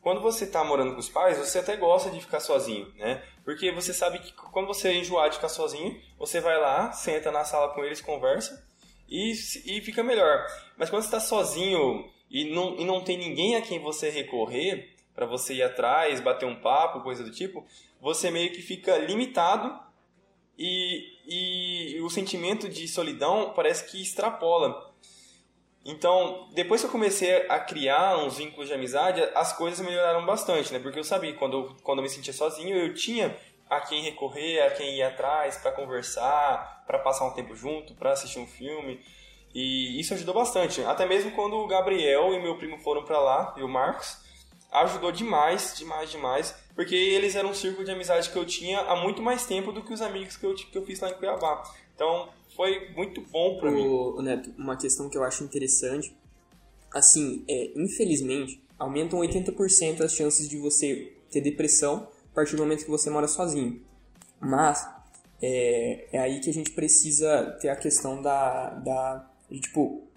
quando 0.00 0.20
você 0.20 0.44
está 0.44 0.62
morando 0.62 0.92
com 0.92 1.00
os 1.00 1.08
pais, 1.08 1.38
você 1.38 1.58
até 1.58 1.76
gosta 1.76 2.10
de 2.10 2.20
ficar 2.20 2.40
sozinho, 2.40 2.92
né? 2.96 3.22
Porque 3.44 3.72
você 3.72 3.92
sabe 3.92 4.18
que 4.18 4.32
quando 4.32 4.66
você 4.66 4.92
enjoar 4.92 5.28
de 5.28 5.36
ficar 5.36 5.48
sozinho, 5.48 6.00
você 6.18 6.40
vai 6.40 6.58
lá, 6.60 6.92
senta 6.92 7.32
na 7.32 7.44
sala 7.44 7.74
com 7.74 7.84
eles, 7.84 8.00
conversa 8.00 8.64
e, 9.08 9.32
e 9.64 9.80
fica 9.80 10.02
melhor. 10.02 10.46
Mas 10.76 10.90
quando 10.90 11.02
você 11.02 11.08
está 11.08 11.20
sozinho 11.20 12.08
e 12.30 12.44
não, 12.54 12.76
e 12.76 12.84
não 12.84 13.02
tem 13.02 13.16
ninguém 13.16 13.56
a 13.56 13.62
quem 13.62 13.80
você 13.80 14.10
recorrer, 14.10 14.94
para 15.14 15.26
você 15.26 15.54
ir 15.54 15.62
atrás, 15.62 16.20
bater 16.20 16.46
um 16.46 16.60
papo, 16.60 17.00
coisa 17.00 17.24
do 17.24 17.32
tipo, 17.32 17.66
você 18.00 18.30
meio 18.30 18.52
que 18.52 18.62
fica 18.62 18.96
limitado 18.98 19.76
e, 20.56 21.96
e 21.96 22.00
o 22.00 22.08
sentimento 22.08 22.68
de 22.68 22.86
solidão 22.86 23.52
parece 23.54 23.90
que 23.90 24.00
extrapola. 24.00 24.87
Então, 25.88 26.46
depois 26.52 26.82
que 26.82 26.86
eu 26.86 26.90
comecei 26.90 27.46
a 27.48 27.58
criar 27.58 28.18
uns 28.18 28.36
vínculos 28.36 28.68
de 28.68 28.74
amizade, 28.74 29.26
as 29.34 29.54
coisas 29.54 29.80
melhoraram 29.80 30.26
bastante, 30.26 30.70
né? 30.70 30.78
Porque 30.78 30.98
eu 30.98 31.04
sabia 31.04 31.32
que 31.32 31.38
quando 31.38 31.56
eu, 31.56 31.76
quando 31.82 32.00
eu 32.00 32.02
me 32.02 32.10
sentia 32.10 32.34
sozinho, 32.34 32.76
eu 32.76 32.92
tinha 32.92 33.34
a 33.70 33.80
quem 33.80 34.02
recorrer, 34.02 34.60
a 34.60 34.70
quem 34.70 34.96
ir 34.96 35.02
atrás 35.02 35.56
para 35.56 35.72
conversar, 35.72 36.84
para 36.86 36.98
passar 36.98 37.24
um 37.24 37.32
tempo 37.32 37.56
junto, 37.56 37.94
para 37.94 38.12
assistir 38.12 38.38
um 38.38 38.46
filme. 38.46 39.00
E 39.54 39.98
isso 39.98 40.12
ajudou 40.12 40.34
bastante. 40.34 40.82
Até 40.82 41.06
mesmo 41.06 41.30
quando 41.30 41.54
o 41.56 41.66
Gabriel 41.66 42.34
e 42.34 42.42
meu 42.42 42.58
primo 42.58 42.78
foram 42.80 43.02
para 43.02 43.18
lá, 43.18 43.54
e 43.56 43.62
o 43.62 43.68
Marcos, 43.68 44.18
ajudou 44.72 45.10
demais, 45.10 45.74
demais, 45.76 46.10
demais, 46.10 46.54
porque 46.74 46.94
eles 46.94 47.34
eram 47.34 47.50
um 47.50 47.54
círculo 47.54 47.84
de 47.84 47.90
amizade 47.90 48.30
que 48.30 48.36
eu 48.36 48.44
tinha 48.44 48.80
há 48.80 48.96
muito 48.96 49.22
mais 49.22 49.46
tempo 49.46 49.72
do 49.72 49.82
que 49.82 49.92
os 49.92 50.02
amigos 50.02 50.36
que 50.36 50.44
eu, 50.44 50.54
que 50.54 50.76
eu 50.76 50.84
fiz 50.84 51.00
lá 51.00 51.10
em 51.10 51.14
Cuiabá. 51.14 51.62
Então, 51.94 52.28
foi 52.54 52.90
muito 52.94 53.20
bom 53.22 53.58
para 53.58 53.70
mim. 53.70 53.86
O 53.86 54.20
Neto, 54.20 54.52
uma 54.58 54.76
questão 54.76 55.08
que 55.08 55.16
eu 55.16 55.24
acho 55.24 55.44
interessante, 55.44 56.14
assim, 56.92 57.44
é, 57.48 57.72
infelizmente, 57.76 58.62
aumentam 58.78 59.20
80% 59.20 60.02
as 60.02 60.12
chances 60.12 60.48
de 60.48 60.56
você 60.56 61.12
ter 61.30 61.40
depressão 61.40 62.08
a 62.32 62.34
partir 62.34 62.56
do 62.56 62.62
momento 62.62 62.84
que 62.84 62.90
você 62.90 63.10
mora 63.10 63.26
sozinho. 63.26 63.82
Mas, 64.40 64.88
é, 65.40 66.08
é 66.12 66.18
aí 66.18 66.40
que 66.40 66.50
a 66.50 66.52
gente 66.52 66.72
precisa 66.72 67.56
ter 67.60 67.68
a 67.68 67.76
questão 67.76 68.20
da, 68.20 68.70
da 68.70 69.30
de, 69.50 69.60
tipo, 69.60 70.07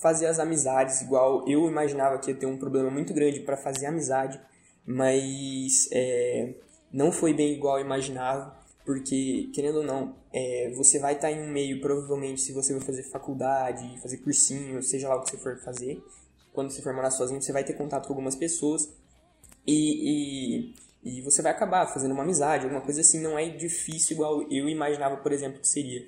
fazer 0.00 0.26
as 0.26 0.38
amizades, 0.38 1.00
igual 1.02 1.46
eu 1.48 1.68
imaginava 1.68 2.18
que 2.18 2.30
ia 2.30 2.36
ter 2.36 2.46
um 2.46 2.58
problema 2.58 2.90
muito 2.90 3.14
grande 3.14 3.40
para 3.40 3.56
fazer 3.56 3.86
amizade, 3.86 4.40
mas 4.84 5.88
é, 5.92 6.54
não 6.92 7.10
foi 7.10 7.32
bem 7.32 7.52
igual 7.54 7.78
eu 7.78 7.84
imaginava, 7.84 8.56
porque, 8.84 9.50
querendo 9.52 9.78
ou 9.78 9.82
não, 9.82 10.14
é, 10.32 10.70
você 10.76 10.98
vai 10.98 11.14
estar 11.14 11.28
tá 11.28 11.32
em 11.32 11.42
um 11.42 11.48
meio, 11.48 11.80
provavelmente, 11.80 12.40
se 12.40 12.52
você 12.52 12.72
for 12.74 12.86
fazer 12.86 13.02
faculdade, 13.04 14.00
fazer 14.00 14.18
cursinho, 14.18 14.82
seja 14.82 15.08
lá 15.08 15.16
o 15.16 15.22
que 15.22 15.30
você 15.30 15.38
for 15.38 15.58
fazer, 15.58 16.00
quando 16.52 16.70
você 16.70 16.80
for 16.80 16.94
morar 16.94 17.10
sozinho, 17.10 17.42
você 17.42 17.52
vai 17.52 17.64
ter 17.64 17.74
contato 17.74 18.06
com 18.06 18.12
algumas 18.12 18.36
pessoas 18.36 18.88
e, 19.66 20.72
e, 21.04 21.18
e 21.18 21.22
você 21.22 21.42
vai 21.42 21.52
acabar 21.52 21.86
fazendo 21.86 22.12
uma 22.12 22.22
amizade, 22.22 22.64
alguma 22.64 22.80
coisa 22.80 23.00
assim, 23.00 23.20
não 23.20 23.38
é 23.38 23.48
difícil 23.48 24.14
igual 24.14 24.42
eu 24.50 24.68
imaginava, 24.68 25.16
por 25.16 25.32
exemplo, 25.32 25.60
que 25.60 25.68
seria. 25.68 26.06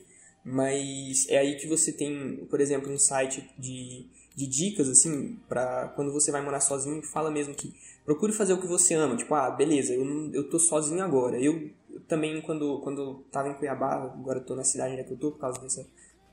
Mas 0.50 1.26
é 1.28 1.38
aí 1.38 1.56
que 1.56 1.66
você 1.66 1.92
tem, 1.92 2.46
por 2.48 2.60
exemplo, 2.60 2.90
um 2.92 2.98
site 2.98 3.48
de, 3.58 4.06
de 4.34 4.46
dicas, 4.46 4.88
assim, 4.88 5.38
para 5.48 5.88
quando 5.88 6.12
você 6.12 6.30
vai 6.30 6.42
morar 6.42 6.60
sozinho, 6.60 7.02
fala 7.02 7.30
mesmo 7.30 7.54
que 7.54 7.74
procure 8.04 8.32
fazer 8.32 8.54
o 8.54 8.60
que 8.60 8.66
você 8.66 8.94
ama. 8.94 9.16
Tipo, 9.16 9.34
ah, 9.34 9.50
beleza, 9.50 9.92
eu, 9.92 10.32
eu 10.32 10.48
tô 10.48 10.58
sozinho 10.58 11.02
agora. 11.02 11.38
Eu, 11.40 11.70
eu 11.90 12.00
também, 12.08 12.40
quando, 12.40 12.80
quando 12.80 13.24
tava 13.30 13.48
em 13.48 13.54
Cuiabá, 13.54 14.04
agora 14.04 14.38
eu 14.38 14.44
tô 14.44 14.54
na 14.54 14.64
cidade 14.64 14.92
onde 14.92 15.02
é 15.02 15.04
que 15.04 15.12
eu 15.12 15.18
tô, 15.18 15.32
por 15.32 15.40
causa 15.40 15.60
dessa, 15.60 15.86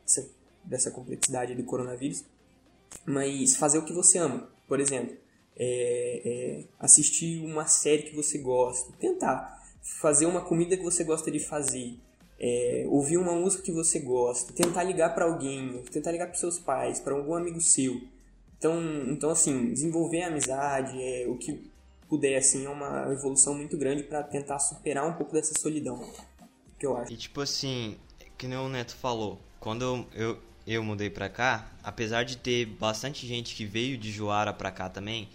dessa 0.06 0.30
dessa 0.66 0.92
complexidade 0.92 1.56
do 1.56 1.64
coronavírus, 1.64 2.24
mas 3.06 3.56
fazer 3.56 3.78
o 3.78 3.86
que 3.86 3.94
você 3.94 4.18
ama. 4.18 4.50
Por 4.68 4.80
exemplo, 4.80 5.16
é, 5.56 6.22
é, 6.26 6.64
assistir 6.80 7.46
uma 7.46 7.66
série 7.68 8.04
que 8.04 8.16
você 8.16 8.40
gosta, 8.40 8.92
tentar 9.00 9.64
fazer 10.02 10.26
uma 10.26 10.42
comida 10.42 10.76
que 10.76 10.84
você 10.84 11.04
gosta 11.04 11.30
de 11.30 11.40
fazer, 11.40 11.98
é, 12.40 12.86
ouvir 12.88 13.18
uma 13.18 13.34
música 13.34 13.64
que 13.64 13.72
você 13.72 14.00
gosta, 14.00 14.54
tentar 14.54 14.84
ligar 14.84 15.14
para 15.16 15.26
alguém, 15.26 15.82
tentar 15.92 16.12
ligar 16.12 16.28
para 16.28 16.36
seus 16.36 16.60
pais, 16.60 17.00
para 17.00 17.14
algum 17.14 17.34
amigo 17.34 17.62
seu. 17.62 18.02
Então, 18.58 18.82
então 19.08 19.30
assim, 19.30 19.74
desenvolver 19.74 20.24
a 20.24 20.28
amizade, 20.28 21.02
é, 21.02 21.26
o 21.28 21.38
que 21.38 21.72
puder, 22.08 22.38
assim, 22.38 22.66
é 22.66 22.70
uma 22.70 23.12
evolução 23.12 23.54
muito 23.56 23.78
grande 23.78 24.04
para 24.04 24.24
tentar 24.24 24.60
superar 24.60 25.08
um 25.08 25.14
pouco 25.14 25.34
dessa 25.34 25.54
solidão, 25.60 26.04
que 26.80 26.86
eu 26.86 26.96
acho. 26.98 27.12
E 27.12 27.18
tipo 27.18 27.42
assim, 27.42 27.98
que 28.38 28.48
nem 28.48 28.58
o 28.58 28.70
Neto 28.70 28.96
falou, 28.96 29.40
quando 29.60 29.84
eu, 29.84 30.06
eu, 30.14 30.38
eu 30.68 30.84
mudei 30.84 31.10
pra 31.10 31.30
cá, 31.30 31.72
apesar 31.84 32.24
de 32.24 32.38
ter 32.38 32.66
bastante 32.66 33.26
gente 33.26 33.56
que 33.56 33.66
veio 33.66 33.98
de 33.98 34.12
Joara 34.12 34.54
pra 34.54 34.72
cá 34.72 34.90
também, 34.90 35.30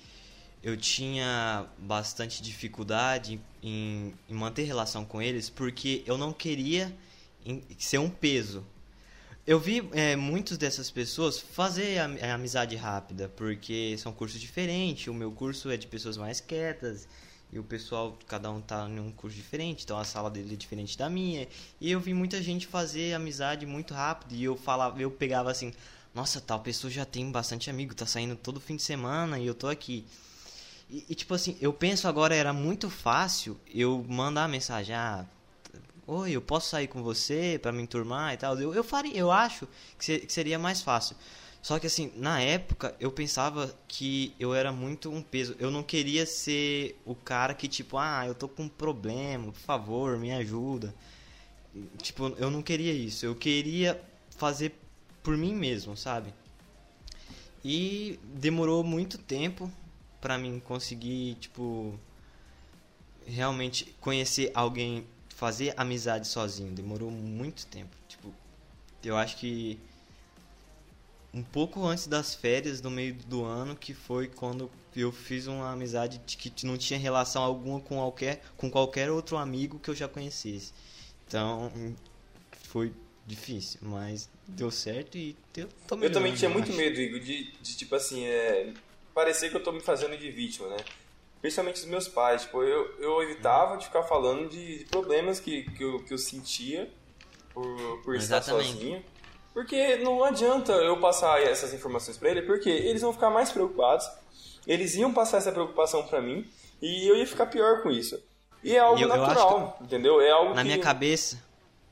eu 0.62 0.76
tinha 0.76 1.66
bastante 1.78 2.42
dificuldade 2.42 3.40
em, 3.62 4.14
em 4.28 4.34
manter 4.34 4.64
relação 4.64 5.04
com 5.04 5.20
eles 5.20 5.48
porque 5.48 6.02
eu 6.06 6.18
não 6.18 6.32
queria 6.32 6.94
ser 7.78 7.98
um 7.98 8.10
peso. 8.10 8.64
Eu 9.46 9.58
vi 9.58 9.88
é, 9.92 10.14
muitas 10.16 10.58
dessas 10.58 10.90
pessoas 10.90 11.38
fazer 11.40 11.98
a, 11.98 12.04
a 12.30 12.34
amizade 12.34 12.76
rápida, 12.76 13.28
porque 13.36 13.96
são 13.98 14.12
cursos 14.12 14.40
diferentes. 14.40 15.08
O 15.08 15.14
meu 15.14 15.32
curso 15.32 15.70
é 15.70 15.76
de 15.76 15.86
pessoas 15.86 16.16
mais 16.16 16.40
quietas, 16.40 17.08
e 17.52 17.58
o 17.58 17.64
pessoal, 17.64 18.16
cada 18.28 18.50
um 18.50 18.60
tá 18.60 18.88
em 18.88 19.00
um 19.00 19.10
curso 19.10 19.36
diferente, 19.36 19.82
então 19.82 19.98
a 19.98 20.04
sala 20.04 20.30
dele 20.30 20.54
é 20.54 20.56
diferente 20.56 20.96
da 20.96 21.10
minha. 21.10 21.48
E 21.80 21.90
eu 21.90 21.98
vi 21.98 22.14
muita 22.14 22.40
gente 22.40 22.66
fazer 22.66 23.12
amizade 23.14 23.66
muito 23.66 23.92
rápido, 23.92 24.34
e 24.34 24.44
eu 24.44 24.56
falava, 24.56 25.00
eu 25.00 25.10
pegava 25.10 25.50
assim, 25.50 25.72
nossa, 26.14 26.40
tal 26.40 26.60
pessoa 26.60 26.90
já 26.90 27.04
tem 27.04 27.30
bastante 27.30 27.68
amigo, 27.68 27.94
tá 27.94 28.06
saindo 28.06 28.36
todo 28.36 28.60
fim 28.60 28.76
de 28.76 28.82
semana 28.82 29.38
e 29.38 29.46
eu 29.46 29.54
tô 29.54 29.68
aqui. 29.68 30.04
E, 30.90 31.06
e, 31.09 31.14
tipo 31.14 31.32
assim, 31.35 31.56
eu 31.61 31.73
penso 31.73 32.09
agora 32.09 32.35
era 32.35 32.52
muito 32.52 32.90
fácil 32.90 33.59
eu 33.73 34.04
mandar 34.09 34.49
mensagem, 34.49 34.94
ah, 34.94 35.25
oi, 36.06 36.32
eu 36.32 36.42
posso 36.42 36.70
sair 36.70 36.88
com 36.88 37.02
você 37.02 37.59
para 37.62 37.70
me 37.70 37.80
enturmar 37.80 38.35
e 38.35 38.37
tal. 38.37 38.59
Eu, 38.59 38.75
eu 38.75 38.82
faria, 38.82 39.16
eu 39.16 39.30
acho 39.30 39.68
que, 39.99 40.18
que 40.20 40.32
seria 40.32 40.59
mais 40.59 40.82
fácil. 40.82 41.16
Só 41.62 41.78
que 41.78 41.87
assim, 41.87 42.11
na 42.16 42.40
época 42.40 42.94
eu 42.99 43.12
pensava 43.12 43.73
que 43.87 44.35
eu 44.40 44.52
era 44.54 44.73
muito 44.73 45.11
um 45.11 45.23
peso. 45.23 45.54
Eu 45.61 45.70
não 45.70 45.82
queria 45.82 46.26
ser 46.26 47.00
o 47.04 47.14
cara 47.14 47.54
que 47.54 47.68
tipo, 47.68 47.97
ah, 47.97 48.25
eu 48.26 48.35
tô 48.35 48.49
com 48.49 48.64
um 48.64 48.68
problema, 48.68 49.52
por 49.52 49.61
favor, 49.61 50.18
me 50.18 50.32
ajuda. 50.32 50.92
Tipo, 51.99 52.35
eu 52.38 52.50
não 52.50 52.62
queria 52.62 52.92
isso. 52.92 53.25
Eu 53.25 53.37
queria 53.37 54.00
fazer 54.37 54.75
por 55.23 55.37
mim 55.37 55.54
mesmo, 55.54 55.97
sabe? 55.97 56.35
E 57.64 58.18
demorou 58.25 58.82
muito 58.82 59.18
tempo 59.18 59.70
para 60.20 60.38
mim 60.38 60.60
conseguir, 60.60 61.36
tipo, 61.36 61.98
realmente 63.26 63.94
conhecer 64.00 64.50
alguém, 64.54 65.06
fazer 65.28 65.74
amizade 65.76 66.26
sozinho. 66.26 66.72
Demorou 66.72 67.10
muito 67.10 67.66
tempo. 67.66 67.94
Tipo, 68.08 68.32
eu 69.02 69.16
acho 69.16 69.36
que 69.36 69.78
um 71.32 71.42
pouco 71.42 71.84
antes 71.86 72.06
das 72.06 72.34
férias, 72.34 72.82
no 72.82 72.90
meio 72.90 73.14
do 73.14 73.44
ano, 73.44 73.76
que 73.76 73.94
foi 73.94 74.26
quando 74.26 74.70
eu 74.96 75.12
fiz 75.12 75.46
uma 75.46 75.70
amizade 75.70 76.20
que 76.26 76.66
não 76.66 76.76
tinha 76.76 76.98
relação 76.98 77.42
alguma 77.42 77.80
com 77.80 77.96
qualquer, 77.96 78.42
com 78.56 78.70
qualquer 78.70 79.10
outro 79.10 79.36
amigo 79.36 79.78
que 79.78 79.88
eu 79.88 79.94
já 79.94 80.08
conhecesse. 80.08 80.72
Então, 81.26 81.72
foi 82.64 82.92
difícil, 83.26 83.78
mas 83.82 84.28
deu 84.48 84.70
certo 84.70 85.16
e 85.16 85.36
eu 85.56 85.68
tô 85.86 85.96
Eu 85.98 86.10
também 86.10 86.34
tinha 86.34 86.50
muito 86.50 86.72
medo, 86.72 87.00
Igor, 87.00 87.20
de, 87.20 87.52
de 87.62 87.76
tipo 87.76 87.94
assim, 87.94 88.24
é, 88.24 88.72
parecer 89.14 89.50
que 89.50 89.56
eu 89.56 89.62
tô 89.62 89.72
me 89.72 89.80
fazendo 89.80 90.16
de 90.16 90.30
vítima, 90.30 90.68
né? 90.68 90.76
Principalmente 91.40 91.80
os 91.80 91.86
meus 91.86 92.08
pais. 92.08 92.42
Tipo, 92.42 92.62
eu, 92.62 92.98
eu 92.98 93.22
evitava 93.22 93.76
de 93.76 93.86
ficar 93.86 94.02
falando 94.02 94.48
de, 94.48 94.86
problemas 94.90 95.40
que, 95.40 95.62
que, 95.70 95.82
eu, 95.82 96.02
que 96.04 96.12
eu 96.12 96.18
sentia 96.18 96.90
por, 97.52 98.02
por 98.02 98.14
estar 98.16 98.42
sozinho. 98.42 99.02
Porque 99.52 99.96
não 99.96 100.22
adianta 100.22 100.72
eu 100.72 100.98
passar 101.00 101.42
essas 101.42 101.74
informações 101.74 102.16
para 102.16 102.30
ele, 102.30 102.42
porque 102.42 102.68
eles 102.68 103.02
vão 103.02 103.12
ficar 103.12 103.30
mais 103.30 103.50
preocupados, 103.50 104.08
eles 104.66 104.94
iam 104.94 105.12
passar 105.12 105.38
essa 105.38 105.50
preocupação 105.50 106.06
para 106.06 106.20
mim 106.20 106.48
e 106.80 107.08
eu 107.08 107.16
ia 107.16 107.26
ficar 107.26 107.46
pior 107.46 107.82
com 107.82 107.90
isso. 107.90 108.22
E 108.62 108.76
é 108.76 108.78
algo 108.78 109.00
eu, 109.00 109.08
natural, 109.08 109.76
eu 109.80 109.86
entendeu? 109.86 110.20
É 110.20 110.30
algo 110.30 110.54
na 110.54 110.62
que... 110.62 110.68
minha 110.68 110.78
cabeça, 110.78 111.42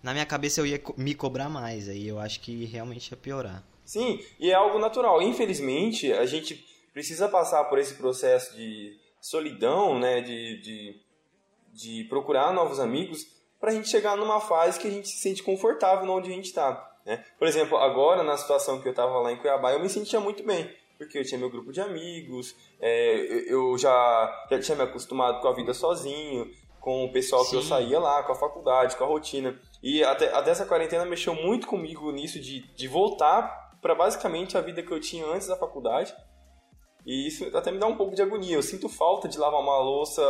na 0.02 0.12
minha 0.12 0.26
cabeça 0.26 0.60
eu 0.60 0.66
ia 0.66 0.80
me 0.96 1.14
cobrar 1.14 1.48
mais, 1.48 1.88
aí 1.88 2.06
eu 2.06 2.20
acho 2.20 2.40
que 2.40 2.64
realmente 2.64 3.10
ia 3.10 3.16
piorar. 3.16 3.64
Sim, 3.84 4.22
e 4.38 4.50
é 4.50 4.54
algo 4.54 4.78
natural. 4.78 5.20
Infelizmente, 5.22 6.12
a 6.12 6.26
gente 6.26 6.64
precisa 6.98 7.28
passar 7.28 7.62
por 7.66 7.78
esse 7.78 7.94
processo 7.94 8.56
de 8.56 8.98
solidão, 9.20 10.00
né, 10.00 10.20
de, 10.20 10.60
de, 10.60 11.00
de 11.72 12.04
procurar 12.08 12.52
novos 12.52 12.80
amigos, 12.80 13.24
para 13.60 13.70
a 13.70 13.72
gente 13.72 13.88
chegar 13.88 14.16
numa 14.16 14.40
fase 14.40 14.80
que 14.80 14.88
a 14.88 14.90
gente 14.90 15.06
se 15.06 15.18
sente 15.18 15.40
confortável 15.40 16.10
onde 16.10 16.28
a 16.28 16.34
gente 16.34 16.46
está. 16.46 16.90
Né? 17.06 17.24
Por 17.38 17.46
exemplo, 17.46 17.78
agora 17.78 18.24
na 18.24 18.36
situação 18.36 18.80
que 18.80 18.88
eu 18.88 18.90
estava 18.90 19.16
lá 19.20 19.30
em 19.30 19.36
Cuiabá, 19.36 19.72
eu 19.72 19.78
me 19.78 19.88
sentia 19.88 20.18
muito 20.18 20.44
bem, 20.44 20.68
porque 20.98 21.18
eu 21.18 21.24
tinha 21.24 21.38
meu 21.38 21.48
grupo 21.48 21.72
de 21.72 21.80
amigos, 21.80 22.56
é, 22.80 23.44
eu 23.46 23.78
já, 23.78 24.46
já 24.50 24.58
tinha 24.58 24.76
me 24.76 24.82
acostumado 24.82 25.40
com 25.40 25.46
a 25.46 25.54
vida 25.54 25.72
sozinho, 25.72 26.50
com 26.80 27.04
o 27.04 27.12
pessoal 27.12 27.44
Sim. 27.44 27.50
que 27.50 27.56
eu 27.58 27.62
saía 27.62 28.00
lá, 28.00 28.24
com 28.24 28.32
a 28.32 28.36
faculdade, 28.36 28.96
com 28.96 29.04
a 29.04 29.06
rotina. 29.06 29.56
E 29.80 30.02
até, 30.02 30.34
até 30.34 30.50
essa 30.50 30.66
quarentena 30.66 31.04
mexeu 31.04 31.32
muito 31.32 31.68
comigo 31.68 32.10
nisso 32.10 32.40
de, 32.40 32.62
de 32.74 32.88
voltar 32.88 33.68
para 33.80 33.94
basicamente 33.94 34.58
a 34.58 34.60
vida 34.60 34.82
que 34.82 34.90
eu 34.90 34.98
tinha 34.98 35.24
antes 35.26 35.46
da 35.46 35.56
faculdade 35.56 36.12
e 37.08 37.26
isso 37.26 37.56
até 37.56 37.72
me 37.72 37.78
dá 37.78 37.86
um 37.86 37.96
pouco 37.96 38.14
de 38.14 38.20
agonia. 38.20 38.54
Eu 38.54 38.62
sinto 38.62 38.86
falta 38.86 39.26
de 39.26 39.38
lavar 39.38 39.62
uma 39.62 39.78
louça 39.78 40.22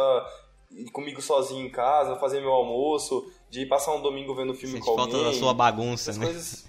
comigo 0.92 1.20
sozinho 1.20 1.66
em 1.66 1.70
casa, 1.70 2.14
fazer 2.14 2.40
meu 2.40 2.52
almoço, 2.52 3.28
de 3.50 3.66
passar 3.66 3.96
um 3.96 4.00
domingo 4.00 4.32
vendo 4.32 4.54
filme 4.54 4.76
Sente 4.76 4.84
com 4.84 4.92
alguém. 4.92 5.10
falta 5.12 5.24
da 5.24 5.32
sua 5.36 5.52
bagunça, 5.52 6.12
né? 6.12 6.24
Coisas... 6.26 6.66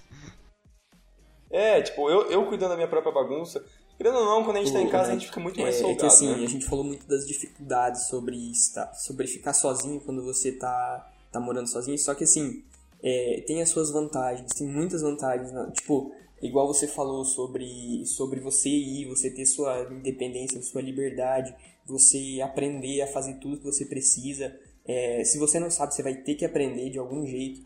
É, 1.48 1.80
tipo, 1.80 2.10
eu, 2.10 2.28
eu 2.28 2.44
cuidando 2.46 2.70
da 2.70 2.76
minha 2.76 2.88
própria 2.88 3.12
bagunça. 3.12 3.64
Querendo 3.96 4.18
ou 4.18 4.24
não, 4.24 4.42
quando 4.42 4.56
a 4.56 4.60
gente 4.60 4.72
tá 4.72 4.80
em 4.80 4.88
casa, 4.88 5.10
a 5.10 5.12
gente 5.12 5.26
fica 5.26 5.38
muito 5.38 5.60
mais 5.60 5.76
é, 5.76 5.78
soldado, 5.78 5.98
É 5.98 6.00
que 6.00 6.06
assim, 6.06 6.34
né? 6.34 6.44
a 6.44 6.48
gente 6.48 6.66
falou 6.66 6.84
muito 6.84 7.06
das 7.06 7.24
dificuldades 7.24 8.08
sobre, 8.08 8.50
estar, 8.50 8.92
sobre 8.94 9.28
ficar 9.28 9.52
sozinho 9.52 10.00
quando 10.00 10.24
você 10.24 10.50
tá, 10.50 11.08
tá 11.30 11.38
morando 11.38 11.68
sozinho, 11.68 11.96
só 11.98 12.16
que 12.16 12.24
assim, 12.24 12.64
é, 13.02 13.42
tem 13.46 13.62
as 13.62 13.68
suas 13.68 13.90
vantagens, 13.90 14.52
tem 14.52 14.66
muitas 14.66 15.02
vantagens. 15.02 15.52
Né? 15.52 15.70
Tipo, 15.74 16.12
igual 16.42 16.66
você 16.66 16.86
falou 16.86 17.24
sobre, 17.24 18.04
sobre 18.06 18.40
você 18.40 18.68
ir, 18.68 19.06
você 19.06 19.30
ter 19.30 19.46
sua 19.46 19.88
independência, 19.90 20.60
sua 20.62 20.82
liberdade, 20.82 21.54
você 21.86 22.40
aprender 22.42 23.02
a 23.02 23.06
fazer 23.06 23.34
tudo 23.34 23.58
que 23.58 23.64
você 23.64 23.84
precisa. 23.84 24.54
É, 24.84 25.24
se 25.24 25.38
você 25.38 25.58
não 25.58 25.70
sabe, 25.70 25.94
você 25.94 26.02
vai 26.02 26.14
ter 26.14 26.34
que 26.34 26.44
aprender 26.44 26.90
de 26.90 26.98
algum 26.98 27.26
jeito. 27.26 27.62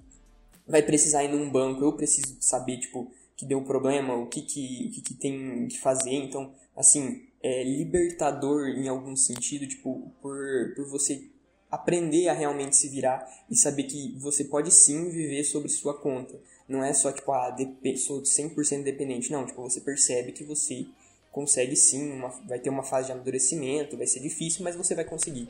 Vai 0.66 0.82
precisar 0.82 1.24
ir 1.24 1.28
num 1.28 1.50
banco, 1.50 1.84
eu 1.84 1.92
preciso 1.92 2.36
saber, 2.40 2.78
tipo, 2.78 3.10
que 3.36 3.44
deu 3.44 3.62
problema, 3.62 4.14
o 4.16 4.26
que 4.26 4.40
que, 4.42 4.88
o 4.88 4.90
que, 4.92 5.00
que 5.02 5.14
tem 5.14 5.68
que 5.68 5.78
fazer. 5.78 6.14
Então, 6.14 6.52
assim, 6.76 7.22
é 7.42 7.62
libertador 7.62 8.68
em 8.68 8.88
algum 8.88 9.14
sentido, 9.14 9.66
tipo, 9.66 10.10
por, 10.22 10.74
por 10.74 10.88
você 10.88 11.28
aprender 11.74 12.28
a 12.28 12.32
realmente 12.32 12.76
se 12.76 12.88
virar 12.88 13.26
e 13.50 13.56
saber 13.56 13.84
que 13.84 14.16
você 14.18 14.44
pode 14.44 14.70
sim 14.70 15.10
viver 15.10 15.44
sobre 15.44 15.68
sua 15.68 15.94
conta. 15.94 16.38
Não 16.68 16.82
é 16.82 16.92
só, 16.92 17.12
tipo, 17.12 17.30
ah, 17.32 17.54
sou 17.98 18.22
100% 18.22 18.82
dependente. 18.82 19.30
Não, 19.30 19.44
tipo, 19.44 19.62
você 19.62 19.80
percebe 19.80 20.32
que 20.32 20.44
você 20.44 20.86
consegue 21.30 21.74
sim, 21.74 22.12
uma, 22.12 22.28
vai 22.46 22.58
ter 22.58 22.70
uma 22.70 22.82
fase 22.82 23.06
de 23.06 23.12
amadurecimento, 23.12 23.96
vai 23.96 24.06
ser 24.06 24.20
difícil, 24.20 24.62
mas 24.62 24.76
você 24.76 24.94
vai 24.94 25.04
conseguir. 25.04 25.48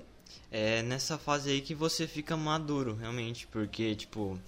É 0.50 0.82
nessa 0.82 1.18
fase 1.18 1.50
aí 1.50 1.60
que 1.60 1.74
você 1.74 2.06
fica 2.06 2.36
maduro, 2.36 2.94
realmente, 2.94 3.46
porque, 3.46 3.94
tipo, 3.94 4.38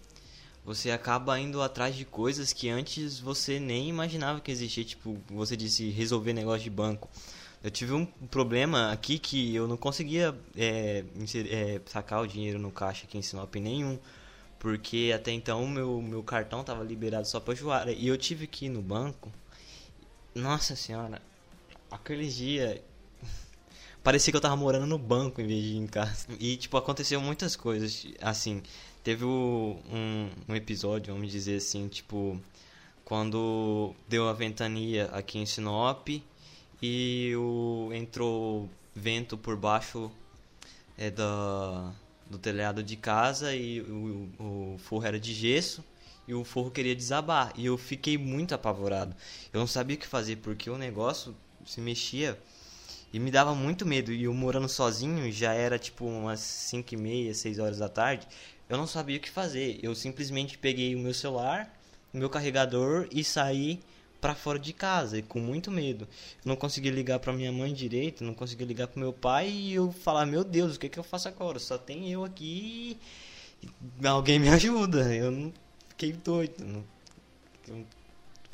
você 0.64 0.90
acaba 0.90 1.38
indo 1.38 1.61
atrás 1.61 1.95
de 1.95 2.04
coisas 2.04 2.52
que 2.52 2.68
antes 2.68 3.21
você 3.21 3.61
nem 3.61 3.88
imaginava 3.88 4.40
que 4.40 4.50
existia, 4.50 4.85
tipo, 4.85 5.16
você 5.28 5.56
disse 5.56 5.90
resolver 5.90 6.33
negócio 6.33 6.64
de 6.64 6.71
banco. 6.71 7.09
Eu 7.62 7.70
tive 7.70 7.92
um 7.92 8.06
problema 8.06 8.92
aqui 8.92 9.18
que 9.18 9.54
eu 9.54 9.66
não 9.66 9.76
conseguia 9.76 10.34
é, 10.56 11.04
é, 11.50 11.80
sacar 11.86 12.22
o 12.22 12.26
dinheiro 12.26 12.58
no 12.58 12.70
caixa 12.70 13.04
aqui 13.04 13.18
em 13.18 13.22
Sinop 13.22 13.54
nenhum. 13.56 13.98
Porque 14.58 15.12
até 15.14 15.30
então 15.32 15.66
meu, 15.66 16.00
meu 16.00 16.22
cartão 16.22 16.60
estava 16.60 16.82
liberado 16.82 17.26
só 17.26 17.40
para 17.40 17.54
Juara. 17.54 17.92
E 17.92 18.06
eu 18.06 18.16
tive 18.16 18.46
que 18.46 18.66
ir 18.66 18.68
no 18.68 18.82
banco. 18.82 19.32
Nossa 20.34 20.76
senhora, 20.76 21.20
aqueles 21.90 22.34
dias. 22.34 22.80
Parecia 24.02 24.30
que 24.30 24.36
eu 24.36 24.40
tava 24.40 24.56
morando 24.56 24.86
no 24.86 24.98
banco 24.98 25.40
em 25.40 25.46
vez 25.46 25.62
de 25.62 25.70
ir 25.70 25.76
em 25.76 25.86
casa. 25.86 26.26
E, 26.38 26.56
tipo, 26.56 26.76
aconteceu 26.76 27.20
muitas 27.20 27.56
coisas. 27.56 28.06
Assim, 28.20 28.62
teve 29.02 29.25
um, 29.25 30.30
um 30.48 30.54
episódio, 30.54 31.14
vamos 31.14 31.32
dizer 31.32 31.56
assim, 31.56 31.88
tipo, 31.88 32.40
quando 33.04 33.94
deu 34.08 34.28
a 34.28 34.32
ventania 34.32 35.06
aqui 35.06 35.38
em 35.38 35.46
Sinop 35.46 36.08
e 36.83 37.35
o, 37.37 37.90
entrou 37.92 38.71
vento 38.95 39.37
por 39.37 39.56
baixo 39.56 40.11
é, 40.97 41.11
da, 41.11 41.92
do 42.30 42.38
telhado 42.38 42.83
de 42.83 42.97
casa 42.97 43.54
e 43.54 43.80
o, 43.80 44.28
o 44.38 44.78
forro 44.78 45.06
era 45.06 45.18
de 45.18 45.33
gesso 45.35 45.85
e 46.26 46.35
o 46.35 46.45
forro 46.45 46.71
queria 46.71 46.95
desabar. 46.95 47.52
E 47.56 47.66
eu 47.66 47.78
fiquei 47.78 48.18
muito 48.18 48.54
apavorado. 48.54 49.14
Eu 49.52 49.61
não 49.61 49.66
sabia 49.66 49.97
o 49.97 49.99
que 49.99 50.06
fazer 50.06 50.37
porque 50.37 50.68
o 50.68 50.76
negócio 50.76 51.35
se 51.64 51.80
mexia 51.80 52.38
e 53.12 53.18
me 53.18 53.30
dava 53.30 53.54
muito 53.54 53.87
medo. 53.87 54.12
E 54.12 54.25
eu 54.25 54.35
morando 54.35 54.68
sozinho, 54.68 55.30
já 55.30 55.52
era 55.52 55.78
tipo 55.78 56.04
umas 56.04 56.40
5 56.40 56.95
e 56.95 56.97
meia, 56.97 57.35
6 57.35 57.59
horas 57.59 57.78
da 57.78 57.88
tarde. 57.88 58.26
Eu 58.68 58.76
não 58.76 58.87
sabia 58.87 59.16
o 59.16 59.21
que 59.21 59.30
fazer. 59.30 59.78
Eu 59.83 59.95
simplesmente 59.95 60.59
peguei 60.59 60.95
o 60.95 60.99
meu 60.99 61.14
celular, 61.14 61.73
o 62.12 62.18
meu 62.18 62.28
carregador 62.28 63.09
e 63.12 63.23
saí 63.23 63.80
para 64.26 64.35
fora 64.35 64.59
de 64.59 64.73
casa, 64.73 65.23
com 65.23 65.38
muito 65.38 65.71
medo. 65.71 66.09
Eu 66.45 66.49
não 66.49 66.56
conseguia 66.56 66.90
ligar 66.90 67.21
para 67.21 67.33
minha 67.33 67.52
mãe 67.52 67.73
direito, 67.73 68.25
não 68.25 68.35
conseguia 68.35 68.66
ligar 68.66 68.88
para 68.88 68.99
meu 68.99 69.12
pai 69.12 69.49
e 69.49 69.73
eu 69.73 69.92
falar: 69.92 70.26
Meu 70.26 70.42
Deus, 70.42 70.75
o 70.75 70.80
que, 70.80 70.88
que 70.88 70.99
eu 70.99 71.04
faço 71.04 71.28
agora? 71.28 71.61
Só 71.61 71.78
tem 71.78 72.11
eu 72.11 72.25
aqui. 72.25 72.99
Alguém 74.04 74.40
me 74.40 74.49
ajuda. 74.50 75.14
Eu 75.14 75.30
não 75.30 75.52
fiquei 75.90 76.12
doido. 76.12 76.56
Não... 77.68 77.85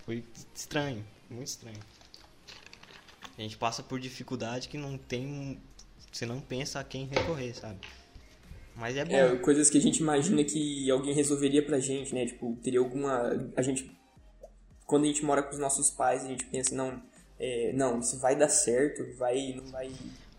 Foi 0.04 0.22
estranho, 0.54 1.02
muito 1.30 1.48
estranho. 1.48 1.80
A 3.38 3.40
gente 3.40 3.56
passa 3.56 3.82
por 3.82 3.98
dificuldade 3.98 4.68
que 4.68 4.76
não 4.76 4.98
tem. 4.98 5.58
Você 6.12 6.26
não 6.26 6.38
pensa 6.38 6.80
a 6.80 6.84
quem 6.84 7.06
recorrer, 7.06 7.54
sabe? 7.54 7.78
Mas 8.76 8.94
é 8.94 9.06
bom. 9.06 9.14
É, 9.14 9.36
coisas 9.36 9.70
que 9.70 9.78
a 9.78 9.80
gente 9.80 10.00
imagina 10.00 10.44
que 10.44 10.90
alguém 10.90 11.14
resolveria 11.14 11.64
pra 11.64 11.80
gente, 11.80 12.14
né? 12.14 12.26
Tipo, 12.26 12.58
teria 12.62 12.78
alguma. 12.78 13.50
A 13.56 13.62
gente. 13.62 13.90
Quando 14.92 15.04
a 15.04 15.06
gente 15.06 15.24
mora 15.24 15.42
com 15.42 15.52
os 15.52 15.58
nossos 15.58 15.90
pais, 15.90 16.22
a 16.22 16.28
gente 16.28 16.44
pensa, 16.44 16.74
não, 16.74 17.00
é, 17.40 17.72
não, 17.72 18.00
isso 18.00 18.18
vai 18.18 18.36
dar 18.36 18.50
certo, 18.50 19.02
vai. 19.16 19.54
Não 19.56 19.64
vai. 19.72 19.90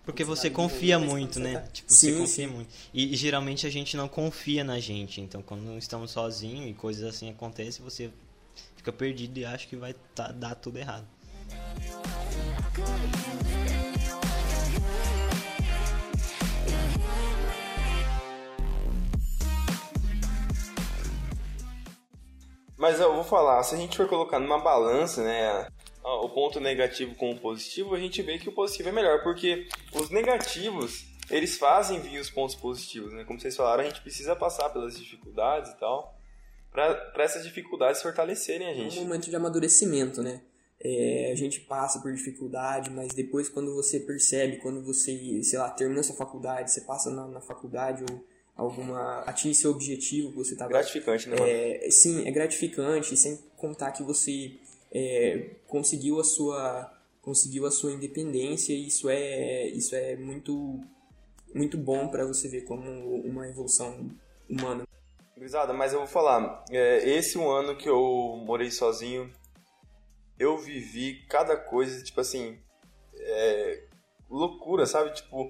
Porque 0.05 0.23
você 0.23 0.47
confia 0.47 0.99
muito, 0.99 1.39
né? 1.39 1.67
Tipo, 1.73 1.91
sim, 1.91 2.11
você 2.11 2.19
confia 2.19 2.47
sim. 2.47 2.53
muito. 2.53 2.69
E, 2.93 3.13
e, 3.13 3.15
geralmente 3.15 3.65
a 3.65 3.69
gente 3.71 3.97
não 3.97 4.07
confia 4.07 4.63
na 4.63 4.79
gente. 4.79 5.19
Então, 5.19 5.41
quando 5.41 5.75
estamos 5.79 6.11
sozinhos 6.11 6.69
e 6.69 6.73
coisas 6.73 7.03
assim 7.03 7.31
acontecem, 7.31 7.83
você 7.83 8.11
fica 8.77 8.93
perdido 8.93 9.39
e 9.39 9.43
acha 9.43 9.65
que 9.65 9.75
vai 9.75 9.95
tá, 10.13 10.31
dar 10.31 10.53
tudo 10.53 10.77
errado. 10.77 11.07
Mas 22.83 22.99
eu 22.99 23.13
vou 23.15 23.23
falar, 23.23 23.63
se 23.63 23.75
a 23.75 23.77
gente 23.77 23.95
for 23.95 24.09
colocar 24.09 24.39
numa 24.39 24.59
balança, 24.59 25.23
né, 25.23 25.69
o 26.03 26.27
ponto 26.27 26.59
negativo 26.59 27.15
com 27.15 27.31
o 27.31 27.39
positivo, 27.39 27.95
a 27.95 27.97
gente 27.97 28.21
vê 28.21 28.37
que 28.37 28.49
o 28.49 28.51
positivo 28.51 28.89
é 28.89 28.91
melhor, 28.91 29.23
porque 29.23 29.69
os 29.93 30.09
negativos, 30.09 31.05
eles 31.31 31.57
fazem 31.57 32.01
vir 32.01 32.19
os 32.19 32.29
pontos 32.29 32.55
positivos, 32.55 33.13
né? 33.13 33.23
Como 33.23 33.39
vocês 33.39 33.55
falaram, 33.55 33.83
a 33.83 33.85
gente 33.85 34.01
precisa 34.01 34.35
passar 34.35 34.67
pelas 34.67 34.99
dificuldades 34.99 35.71
e 35.71 35.79
tal, 35.79 36.19
para 36.73 37.23
essas 37.23 37.45
dificuldades 37.45 38.01
fortalecerem 38.01 38.67
a 38.67 38.73
gente. 38.73 38.97
É 38.97 38.99
um 38.99 39.05
momento 39.05 39.29
de 39.29 39.35
amadurecimento, 39.37 40.21
né? 40.21 40.41
É, 40.77 41.29
a 41.31 41.35
gente 41.35 41.61
passa 41.61 42.01
por 42.01 42.11
dificuldade, 42.11 42.89
mas 42.89 43.13
depois 43.13 43.47
quando 43.47 43.73
você 43.73 43.97
percebe, 44.01 44.57
quando 44.57 44.83
você, 44.83 45.41
sei 45.41 45.57
lá, 45.57 45.69
termina 45.69 46.03
sua 46.03 46.17
faculdade, 46.17 46.69
você 46.69 46.81
passa 46.81 47.09
na, 47.09 47.29
na 47.29 47.39
faculdade 47.39 48.03
ou 48.11 48.25
alguma 48.55 49.21
atinge 49.21 49.55
seu 49.55 49.71
objetivo 49.71 50.31
que 50.31 50.37
você 50.37 50.53
estava 50.53 50.69
gratificante 50.69 51.27
né 51.29 51.35
é, 51.39 51.89
sim 51.89 52.27
é 52.27 52.31
gratificante 52.31 53.17
sem 53.17 53.37
contar 53.57 53.91
que 53.91 54.03
você 54.03 54.59
é, 54.93 55.55
conseguiu 55.67 56.19
a 56.19 56.23
sua 56.23 56.91
conseguiu 57.21 57.65
a 57.65 57.71
sua 57.71 57.91
independência 57.93 58.73
e 58.73 58.87
isso 58.87 59.09
é 59.09 59.67
isso 59.67 59.95
é 59.95 60.15
muito 60.15 60.79
muito 61.53 61.77
bom 61.77 62.07
para 62.07 62.25
você 62.25 62.47
ver 62.47 62.61
como 62.61 62.83
uma 63.21 63.47
evolução 63.47 64.09
humana. 64.49 64.87
Grisada, 65.37 65.71
mas 65.73 65.93
eu 65.93 65.99
vou 65.99 66.07
falar 66.07 66.63
é, 66.71 67.09
esse 67.09 67.37
um 67.37 67.49
ano 67.49 67.75
que 67.75 67.87
eu 67.87 68.43
morei 68.45 68.71
sozinho 68.71 69.31
eu 70.37 70.57
vivi 70.57 71.25
cada 71.27 71.55
coisa 71.55 72.03
tipo 72.03 72.19
assim 72.19 72.57
é, 73.15 73.83
loucura 74.29 74.85
sabe? 74.85 75.13
Tipo 75.13 75.49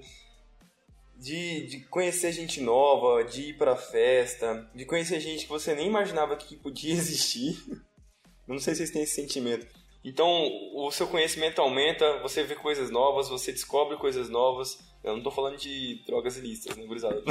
de, 1.16 1.66
de 1.66 1.80
conhecer 1.86 2.32
gente 2.32 2.60
nova, 2.60 3.24
de 3.24 3.50
ir 3.50 3.56
pra 3.56 3.76
festa, 3.76 4.68
de 4.74 4.84
conhecer 4.84 5.20
gente 5.20 5.44
que 5.44 5.50
você 5.50 5.74
nem 5.74 5.86
imaginava 5.86 6.36
que 6.36 6.56
podia 6.56 6.92
existir. 6.94 7.56
não 8.46 8.58
sei 8.58 8.74
se 8.74 8.78
vocês 8.78 8.90
têm 8.90 9.02
esse 9.02 9.14
sentimento. 9.14 9.66
Então, 10.04 10.28
o 10.74 10.90
seu 10.90 11.06
conhecimento 11.06 11.62
aumenta, 11.62 12.20
você 12.20 12.44
vê 12.44 12.54
coisas 12.54 12.90
novas, 12.90 13.28
você 13.30 13.52
descobre 13.52 13.96
coisas 13.96 14.28
novas. 14.28 14.78
Eu 15.02 15.16
não 15.16 15.22
tô 15.22 15.30
falando 15.30 15.56
de 15.56 16.02
drogas 16.06 16.36
ilícitas, 16.36 16.76
né, 16.76 16.84
gurizada? 16.84 17.22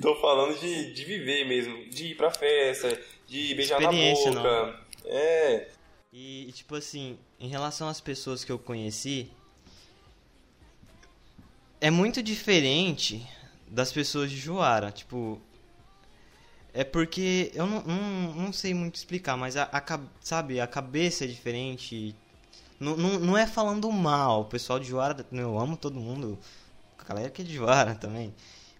tô 0.00 0.14
falando 0.16 0.58
de, 0.60 0.92
de 0.92 1.04
viver 1.04 1.44
mesmo, 1.44 1.88
de 1.90 2.08
ir 2.08 2.16
pra 2.16 2.30
festa, 2.30 3.00
de 3.26 3.52
beijar 3.54 3.80
na 3.80 3.90
boca. 3.90 4.30
Não. 4.30 4.74
É. 5.06 5.68
E, 6.12 6.52
tipo 6.52 6.76
assim, 6.76 7.18
em 7.38 7.48
relação 7.48 7.88
às 7.88 8.00
pessoas 8.00 8.44
que 8.44 8.50
eu 8.50 8.58
conheci, 8.58 9.30
é 11.80 11.90
muito 11.90 12.22
diferente 12.22 13.26
das 13.68 13.92
pessoas 13.92 14.30
de 14.30 14.36
Juara. 14.36 14.90
Tipo, 14.90 15.40
é 16.72 16.84
porque 16.84 17.50
eu 17.54 17.66
não, 17.66 17.82
não, 17.82 18.34
não 18.34 18.52
sei 18.52 18.74
muito 18.74 18.96
explicar, 18.96 19.36
mas 19.36 19.56
a, 19.56 19.64
a, 19.64 20.00
sabe, 20.20 20.60
a 20.60 20.66
cabeça 20.66 21.24
é 21.24 21.26
diferente. 21.26 22.14
Não, 22.78 22.96
não, 22.96 23.18
não 23.18 23.38
é 23.38 23.46
falando 23.46 23.90
mal, 23.90 24.42
o 24.42 24.44
pessoal 24.44 24.78
de 24.78 24.86
Juara, 24.86 25.26
eu 25.32 25.58
amo 25.58 25.76
todo 25.76 25.98
mundo, 25.98 26.38
a 26.98 27.04
galera 27.04 27.30
que 27.30 27.40
é 27.40 27.44
de 27.44 27.54
Juara 27.54 27.94
também. 27.96 28.34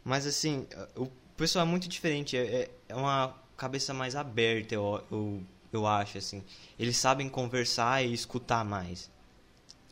Mas 0.04 0.26
assim, 0.26 0.66
o 0.94 1.06
pessoal 1.36 1.66
é 1.66 1.68
muito 1.68 1.88
diferente, 1.88 2.36
é, 2.36 2.70
é 2.88 2.94
uma 2.94 3.34
cabeça 3.56 3.94
mais 3.94 4.14
aberta, 4.14 4.74
eu, 4.74 5.02
eu, 5.10 5.42
eu 5.72 5.86
acho, 5.86 6.18
assim. 6.18 6.44
Eles 6.78 6.96
sabem 6.96 7.28
conversar 7.28 8.04
e 8.04 8.12
escutar 8.12 8.64
mais. 8.64 9.10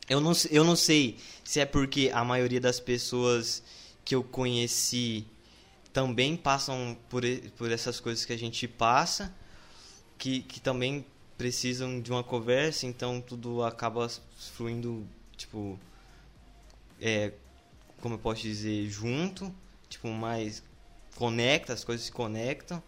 Eu 0.07 0.21
não, 0.21 0.33
eu 0.51 0.63
não 0.63 0.75
sei 0.75 1.17
se 1.43 1.59
é 1.59 1.65
porque 1.65 2.11
a 2.13 2.23
maioria 2.23 2.61
das 2.61 2.79
pessoas 2.79 3.63
que 4.03 4.13
eu 4.13 4.23
conheci 4.23 5.25
também 5.91 6.35
passam 6.35 6.95
por, 7.09 7.23
por 7.57 7.71
essas 7.71 7.99
coisas 7.99 8.23
que 8.25 8.33
a 8.33 8.37
gente 8.37 8.67
passa, 8.67 9.33
que, 10.17 10.41
que 10.41 10.59
também 10.59 11.05
precisam 11.37 11.99
de 11.99 12.11
uma 12.11 12.23
conversa, 12.23 12.85
então 12.85 13.19
tudo 13.19 13.63
acaba 13.63 14.07
fluindo, 14.55 15.07
tipo, 15.35 15.79
é, 17.01 17.33
como 17.99 18.15
eu 18.15 18.19
posso 18.19 18.41
dizer, 18.41 18.87
junto, 18.89 19.53
tipo, 19.89 20.07
mais 20.09 20.61
conecta, 21.15 21.73
as 21.73 21.83
coisas 21.83 22.05
se 22.05 22.11
conectam. 22.11 22.81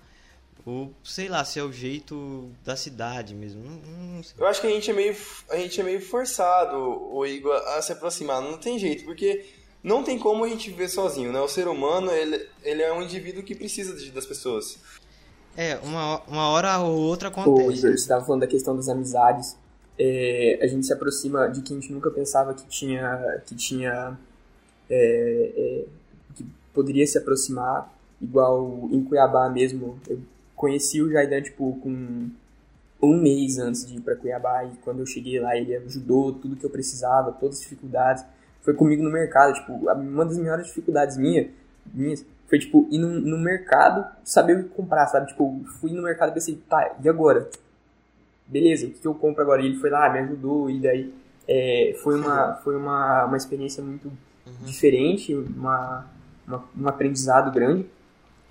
Ou, 0.68 0.94
sei 1.02 1.30
lá, 1.30 1.46
se 1.46 1.58
é 1.58 1.64
o 1.64 1.72
jeito 1.72 2.52
da 2.66 2.76
cidade 2.76 3.34
mesmo. 3.34 3.64
Não, 3.64 3.72
não 3.72 4.22
Eu 4.38 4.48
acho 4.48 4.60
que 4.60 4.68
a 4.68 4.70
gente 4.70 4.92
é 4.92 4.94
meio, 4.94 5.16
a 5.50 5.56
gente 5.56 5.80
é 5.80 5.84
meio 5.84 6.02
forçado, 6.02 6.76
o 6.76 7.26
Igor, 7.26 7.56
a 7.56 7.82
se 7.82 7.94
aproximar. 7.94 8.42
Não 8.42 8.58
tem 8.58 8.78
jeito, 8.78 9.06
porque 9.06 9.46
não 9.82 10.04
tem 10.04 10.20
como 10.20 10.44
a 10.44 10.50
gente 10.50 10.70
viver 10.70 10.90
sozinho, 10.90 11.32
né? 11.32 11.40
O 11.40 11.48
ser 11.48 11.70
humano, 11.70 12.12
ele, 12.12 12.50
ele 12.62 12.82
é 12.82 12.92
um 12.92 13.02
indivíduo 13.02 13.44
que 13.44 13.56
precisa 13.56 13.96
de, 13.96 14.12
das 14.12 14.26
pessoas. 14.26 14.78
É, 15.56 15.78
uma, 15.78 16.22
uma 16.24 16.50
hora 16.50 16.78
ou 16.80 16.98
outra 16.98 17.30
acontece. 17.30 17.50
Ô, 17.50 17.72
Igor, 17.72 17.92
você 17.92 17.94
estava 17.94 18.26
falando 18.26 18.42
da 18.42 18.48
questão 18.48 18.76
das 18.76 18.90
amizades. 18.90 19.56
É, 19.98 20.60
a 20.62 20.68
gente 20.68 20.86
se 20.86 20.92
aproxima 20.92 21.48
de 21.48 21.62
quem 21.62 21.78
a 21.78 21.80
gente 21.80 21.94
nunca 21.94 22.12
pensava 22.12 22.54
que 22.54 22.68
tinha... 22.68 23.42
Que 23.46 23.56
tinha 23.56 24.20
é, 24.90 25.52
é, 25.56 25.86
que 26.36 26.46
poderia 26.74 27.08
se 27.08 27.18
aproximar, 27.18 27.90
igual 28.22 28.90
em 28.92 29.02
Cuiabá 29.02 29.50
mesmo. 29.50 29.98
Eu 30.10 30.20
conheci 30.58 31.02
o 31.02 31.10
Jaidan, 31.10 31.42
tipo, 31.42 31.80
com 31.82 32.30
um 33.02 33.22
mês 33.22 33.58
antes 33.58 33.88
de 33.88 33.96
ir 33.96 34.02
para 34.02 34.16
Cuiabá 34.16 34.66
e 34.66 34.72
quando 34.84 35.00
eu 35.00 35.06
cheguei 35.06 35.40
lá 35.40 35.56
ele 35.56 35.74
ajudou 35.76 36.34
tudo 36.34 36.58
que 36.58 36.66
eu 36.66 36.70
precisava, 36.70 37.32
todas 37.32 37.56
as 37.56 37.62
dificuldades. 37.62 38.26
Foi 38.62 38.74
comigo 38.74 39.02
no 39.02 39.10
mercado, 39.10 39.54
tipo, 39.54 39.72
uma 39.74 40.26
das 40.26 40.38
maiores 40.38 40.68
dificuldades 40.68 41.16
minha, 41.16 41.50
minhas 41.94 42.26
foi, 42.48 42.60
tipo, 42.60 42.88
ir 42.90 42.98
no, 42.98 43.10
no 43.10 43.38
mercado, 43.38 44.06
saber 44.24 44.58
o 44.58 44.64
que 44.64 44.70
comprar, 44.70 45.06
sabe? 45.08 45.28
Tipo, 45.28 45.62
fui 45.80 45.92
no 45.92 46.02
mercado 46.02 46.30
e 46.30 46.34
pensei, 46.34 46.56
tá, 46.68 46.96
e 47.04 47.10
agora? 47.10 47.50
Beleza, 48.48 48.88
o 48.88 48.92
que 48.92 49.06
eu 49.06 49.14
compro 49.14 49.42
agora? 49.42 49.62
E 49.62 49.66
ele 49.66 49.80
foi 49.80 49.90
lá, 49.90 50.10
me 50.10 50.20
ajudou, 50.20 50.70
e 50.70 50.80
daí 50.80 51.14
é, 51.46 51.94
foi, 52.02 52.18
uma, 52.18 52.56
foi 52.64 52.78
uma, 52.78 53.26
uma 53.26 53.36
experiência 53.36 53.84
muito 53.84 54.08
uhum. 54.08 54.66
diferente, 54.66 55.36
uma, 55.36 56.06
uma, 56.48 56.64
um 56.80 56.88
aprendizado 56.88 57.52
grande. 57.52 57.86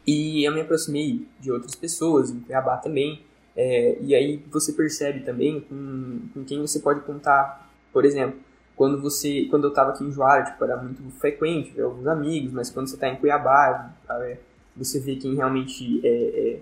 E 0.06 0.46
eu 0.46 0.52
me 0.52 0.60
aproximei 0.60 1.26
de 1.40 1.50
outras 1.50 1.74
pessoas, 1.74 2.30
em 2.30 2.40
Cuiabá 2.40 2.76
também. 2.76 3.22
É, 3.56 3.98
e 4.00 4.14
aí 4.14 4.44
você 4.50 4.72
percebe 4.72 5.20
também 5.20 5.60
com, 5.60 6.20
com 6.32 6.44
quem 6.44 6.60
você 6.60 6.78
pode 6.78 7.00
contar. 7.00 7.70
Por 7.92 8.04
exemplo, 8.04 8.38
quando 8.76 9.00
você 9.00 9.46
quando 9.50 9.64
eu 9.64 9.70
estava 9.70 9.90
aqui 9.90 10.04
em 10.04 10.12
Juara, 10.12 10.44
tipo, 10.44 10.62
era 10.62 10.76
muito 10.76 11.02
frequente 11.18 11.72
ver 11.72 11.82
alguns 11.82 12.06
amigos, 12.06 12.52
mas 12.52 12.70
quando 12.70 12.86
você 12.86 12.94
está 12.94 13.08
em 13.08 13.16
Cuiabá, 13.16 13.94
é, 14.10 14.38
você 14.76 15.00
vê 15.00 15.16
quem 15.16 15.34
realmente 15.34 16.00
é, 16.06 16.08
é, 16.08 16.60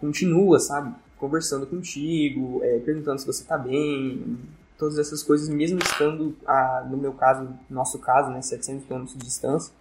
continua, 0.00 0.58
sabe? 0.58 0.94
Conversando 1.18 1.66
contigo, 1.66 2.60
é, 2.64 2.78
perguntando 2.80 3.20
se 3.20 3.26
você 3.26 3.42
está 3.42 3.58
bem, 3.58 4.38
todas 4.78 4.98
essas 4.98 5.22
coisas, 5.22 5.48
mesmo 5.48 5.78
estando, 5.78 6.34
a, 6.46 6.86
no 6.90 6.96
meu 6.96 7.12
caso, 7.12 7.48
nosso 7.70 7.98
caso, 7.98 8.30
né, 8.30 8.42
700 8.42 8.86
km 8.86 9.04
de 9.04 9.18
distância 9.18 9.72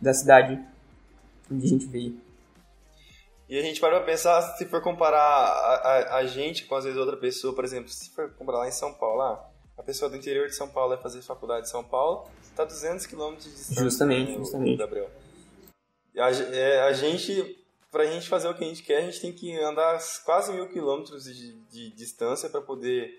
da 0.00 0.12
cidade 0.12 0.58
onde 1.50 1.66
a 1.66 1.68
gente 1.68 1.86
veio. 1.86 2.16
E 3.50 3.58
a 3.58 3.62
gente 3.62 3.80
para 3.80 3.96
pra 3.96 4.06
pensar, 4.06 4.40
se 4.56 4.64
for 4.66 4.80
comparar 4.80 5.20
a, 5.20 5.74
a, 5.74 6.16
a, 6.18 6.26
gente 6.26 6.66
com 6.66 6.76
às 6.76 6.84
vezes 6.84 6.96
outra 6.96 7.16
pessoa, 7.16 7.52
por 7.52 7.64
exemplo, 7.64 7.88
se 7.90 8.08
for 8.10 8.30
comparar 8.34 8.58
lá 8.58 8.68
em 8.68 8.72
São 8.72 8.94
Paulo, 8.94 9.18
lá, 9.18 9.50
a 9.76 9.82
pessoa 9.82 10.08
do 10.08 10.16
interior 10.16 10.46
de 10.46 10.54
São 10.54 10.68
Paulo 10.68 10.90
vai 10.90 11.02
fazer 11.02 11.20
faculdade 11.22 11.66
em 11.66 11.70
São 11.70 11.82
Paulo, 11.82 12.30
está 12.44 12.64
200 12.64 13.06
km 13.06 13.34
de 13.34 13.50
distância. 13.50 13.82
Justamente, 13.82 14.34
justamente. 14.36 14.76
Gabriel. 14.76 15.10
A, 16.16 16.30
é, 16.30 16.82
a 16.82 16.92
gente, 16.92 17.58
pra 17.90 18.06
gente 18.06 18.28
fazer 18.28 18.48
o 18.48 18.54
que 18.54 18.62
a 18.62 18.68
gente 18.68 18.84
quer, 18.84 18.98
a 18.98 19.00
gente 19.00 19.20
tem 19.20 19.32
que 19.32 19.58
andar 19.58 19.98
quase 20.24 20.52
mil 20.52 20.68
quilômetros 20.68 21.24
de, 21.24 21.54
de 21.64 21.90
distância 21.90 22.48
para 22.48 22.60
poder 22.60 23.10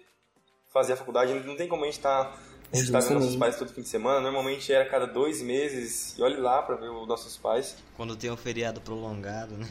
fazer 0.72 0.94
a 0.94 0.96
faculdade. 0.96 1.34
Não 1.46 1.58
tem 1.58 1.68
como 1.68 1.84
a 1.84 1.88
gente 1.88 1.98
estar. 1.98 2.32
Tá, 2.32 2.40
a 2.72 2.76
gente 2.78 2.86
está 2.86 3.00
vendo 3.02 3.20
nossos 3.20 3.36
pais 3.36 3.58
todo 3.58 3.74
fim 3.74 3.82
de 3.82 3.90
semana. 3.90 4.22
Normalmente 4.22 4.72
era 4.72 4.88
cada 4.90 5.06
dois 5.06 5.42
meses. 5.42 6.18
E 6.18 6.22
olhe 6.22 6.38
lá 6.38 6.62
para 6.62 6.78
ver 6.78 6.90
os 6.90 7.06
nossos 7.06 7.36
pais. 7.36 7.76
Quando 7.98 8.16
tem 8.16 8.32
um 8.32 8.38
feriado 8.38 8.80
prolongado, 8.80 9.58
né? 9.58 9.68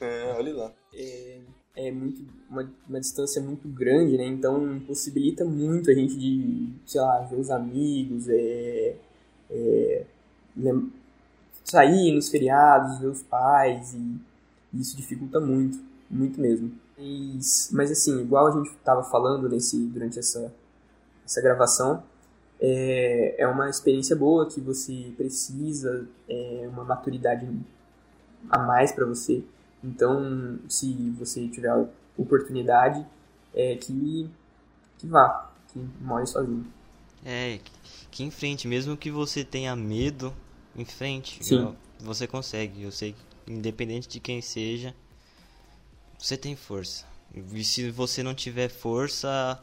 É, 0.00 0.34
olha 0.36 0.54
lá. 0.54 0.72
É, 0.94 1.40
é 1.76 1.92
muito, 1.92 2.24
uma, 2.48 2.70
uma 2.88 3.00
distância 3.00 3.40
muito 3.42 3.68
grande, 3.68 4.16
né? 4.16 4.26
Então 4.26 4.80
possibilita 4.86 5.44
muito 5.44 5.90
a 5.90 5.94
gente 5.94 6.16
de, 6.16 6.72
sei 6.86 7.00
lá, 7.00 7.20
ver 7.20 7.36
os 7.36 7.50
amigos, 7.50 8.28
é, 8.28 8.96
é, 9.50 10.04
sair 11.64 12.12
nos 12.12 12.28
feriados, 12.28 12.98
ver 12.98 13.08
os 13.08 13.22
pais, 13.22 13.94
e 13.94 14.20
isso 14.72 14.96
dificulta 14.96 15.38
muito, 15.40 15.78
muito 16.10 16.40
mesmo. 16.40 16.72
Mas, 16.96 17.68
mas 17.72 17.90
assim, 17.90 18.22
igual 18.22 18.46
a 18.46 18.52
gente 18.52 18.70
estava 18.70 19.02
falando 19.04 19.48
nesse, 19.48 19.76
durante 19.86 20.18
essa, 20.18 20.52
essa 21.24 21.42
gravação, 21.42 22.02
é, 22.58 23.34
é 23.38 23.46
uma 23.46 23.68
experiência 23.68 24.16
boa 24.16 24.46
que 24.46 24.60
você 24.60 25.12
precisa, 25.16 26.08
é 26.28 26.66
uma 26.70 26.84
maturidade 26.84 27.46
a 28.48 28.58
mais 28.58 28.92
para 28.92 29.04
você. 29.04 29.44
Então, 29.82 30.58
se 30.68 30.92
você 31.18 31.46
tiver 31.48 31.68
a 31.68 31.86
oportunidade, 32.16 33.04
é 33.54 33.76
que, 33.76 34.28
que 34.98 35.06
vá, 35.06 35.50
que 35.72 35.78
more 36.00 36.26
sozinho. 36.26 36.66
É, 37.24 37.60
que 38.10 38.22
em 38.22 38.30
frente, 38.30 38.66
mesmo 38.68 38.96
que 38.96 39.10
você 39.10 39.44
tenha 39.44 39.74
medo, 39.74 40.32
em 40.76 40.84
frente, 40.84 41.44
Sim. 41.44 41.74
você 42.00 42.26
consegue. 42.26 42.82
Eu 42.82 42.92
sei 42.92 43.14
que, 43.44 43.52
independente 43.52 44.08
de 44.08 44.20
quem 44.20 44.40
seja, 44.40 44.94
você 46.18 46.36
tem 46.36 46.54
força. 46.54 47.04
E 47.34 47.64
se 47.64 47.90
você 47.90 48.22
não 48.22 48.34
tiver 48.34 48.68
força, 48.68 49.60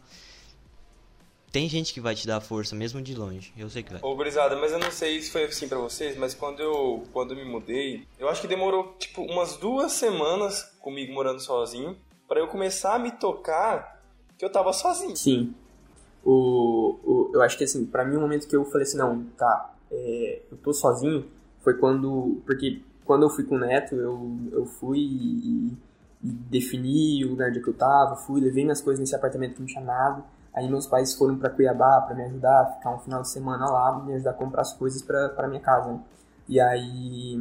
tem 1.54 1.70
gente 1.70 1.94
que 1.94 2.02
vai 2.02 2.16
te 2.16 2.26
dar 2.26 2.42
força 2.42 2.76
mesmo 2.76 3.00
de 3.00 3.14
longe. 3.14 3.54
Eu 3.56 3.70
sei 3.70 3.84
que 3.84 3.92
vai. 3.94 4.02
Ô, 4.02 4.16
Brisada, 4.16 4.56
mas 4.56 4.72
eu 4.72 4.80
não 4.80 4.90
sei 4.90 5.22
se 5.22 5.30
foi 5.30 5.44
assim 5.44 5.68
para 5.68 5.78
vocês, 5.78 6.18
mas 6.18 6.34
quando 6.34 6.60
eu 6.62 7.04
quando 7.14 7.32
eu 7.32 7.38
me 7.38 7.46
mudei, 7.46 8.08
eu 8.18 8.28
acho 8.28 8.42
que 8.42 8.48
demorou 8.48 8.96
tipo 8.98 9.22
umas 9.22 9.56
duas 9.58 9.92
semanas 9.92 10.64
comigo 10.82 11.14
morando 11.14 11.40
sozinho 11.40 11.96
para 12.28 12.40
eu 12.40 12.48
começar 12.48 12.96
a 12.96 13.00
me 13.00 13.12
tocar 13.12 14.02
que 14.36 14.44
eu 14.44 14.52
tava 14.52 14.74
sozinho. 14.74 15.16
Sim. 15.16 15.54
O, 16.26 16.98
o 17.04 17.32
eu 17.36 17.42
acho 17.44 17.56
que 17.56 17.66
assim, 17.66 17.86
para 17.86 18.04
mim 18.04 18.16
o 18.16 18.22
momento 18.22 18.48
que 18.48 18.56
eu 18.56 18.66
falei 18.66 18.88
assim, 18.88 18.98
não, 18.98 19.24
tá, 19.38 19.76
é, 19.92 20.42
eu 20.52 20.58
tô 20.58 20.74
sozinho, 20.74 21.30
foi 21.60 21.76
quando 21.78 22.42
porque 22.48 22.82
quando 23.06 23.24
eu 23.24 23.30
fui 23.30 23.44
com 23.44 23.58
o 23.58 23.60
Neto, 23.60 23.94
eu, 23.94 24.40
eu 24.52 24.66
fui 24.66 24.98
e, 24.98 25.68
e 26.24 26.28
defini 26.50 27.24
o 27.24 27.30
lugar 27.30 27.50
onde 27.50 27.60
eu 27.60 27.74
tava, 27.76 28.16
fui, 28.16 28.42
levei 28.42 28.64
minhas 28.64 28.82
coisas 28.82 29.00
nesse 29.00 29.16
apartamento 29.16 29.54
que 29.54 29.60
não 29.60 29.68
tinha 29.68 29.84
nada. 29.84 30.24
Aí 30.54 30.70
meus 30.70 30.86
pais 30.86 31.16
foram 31.16 31.38
para 31.38 31.50
Cuiabá 31.50 32.02
para 32.02 32.16
me 32.16 32.24
ajudar, 32.24 32.76
ficar 32.78 32.96
um 32.96 33.00
final 33.00 33.22
de 33.22 33.30
semana 33.30 33.66
lá, 33.66 34.04
me 34.04 34.14
ajudar 34.14 34.32
a 34.32 34.34
comprar 34.34 34.62
as 34.62 34.74
coisas 34.74 35.02
para 35.02 35.48
minha 35.48 35.62
casa. 35.62 35.92
Né? 35.92 36.00
E 36.48 36.60
aí 36.60 37.40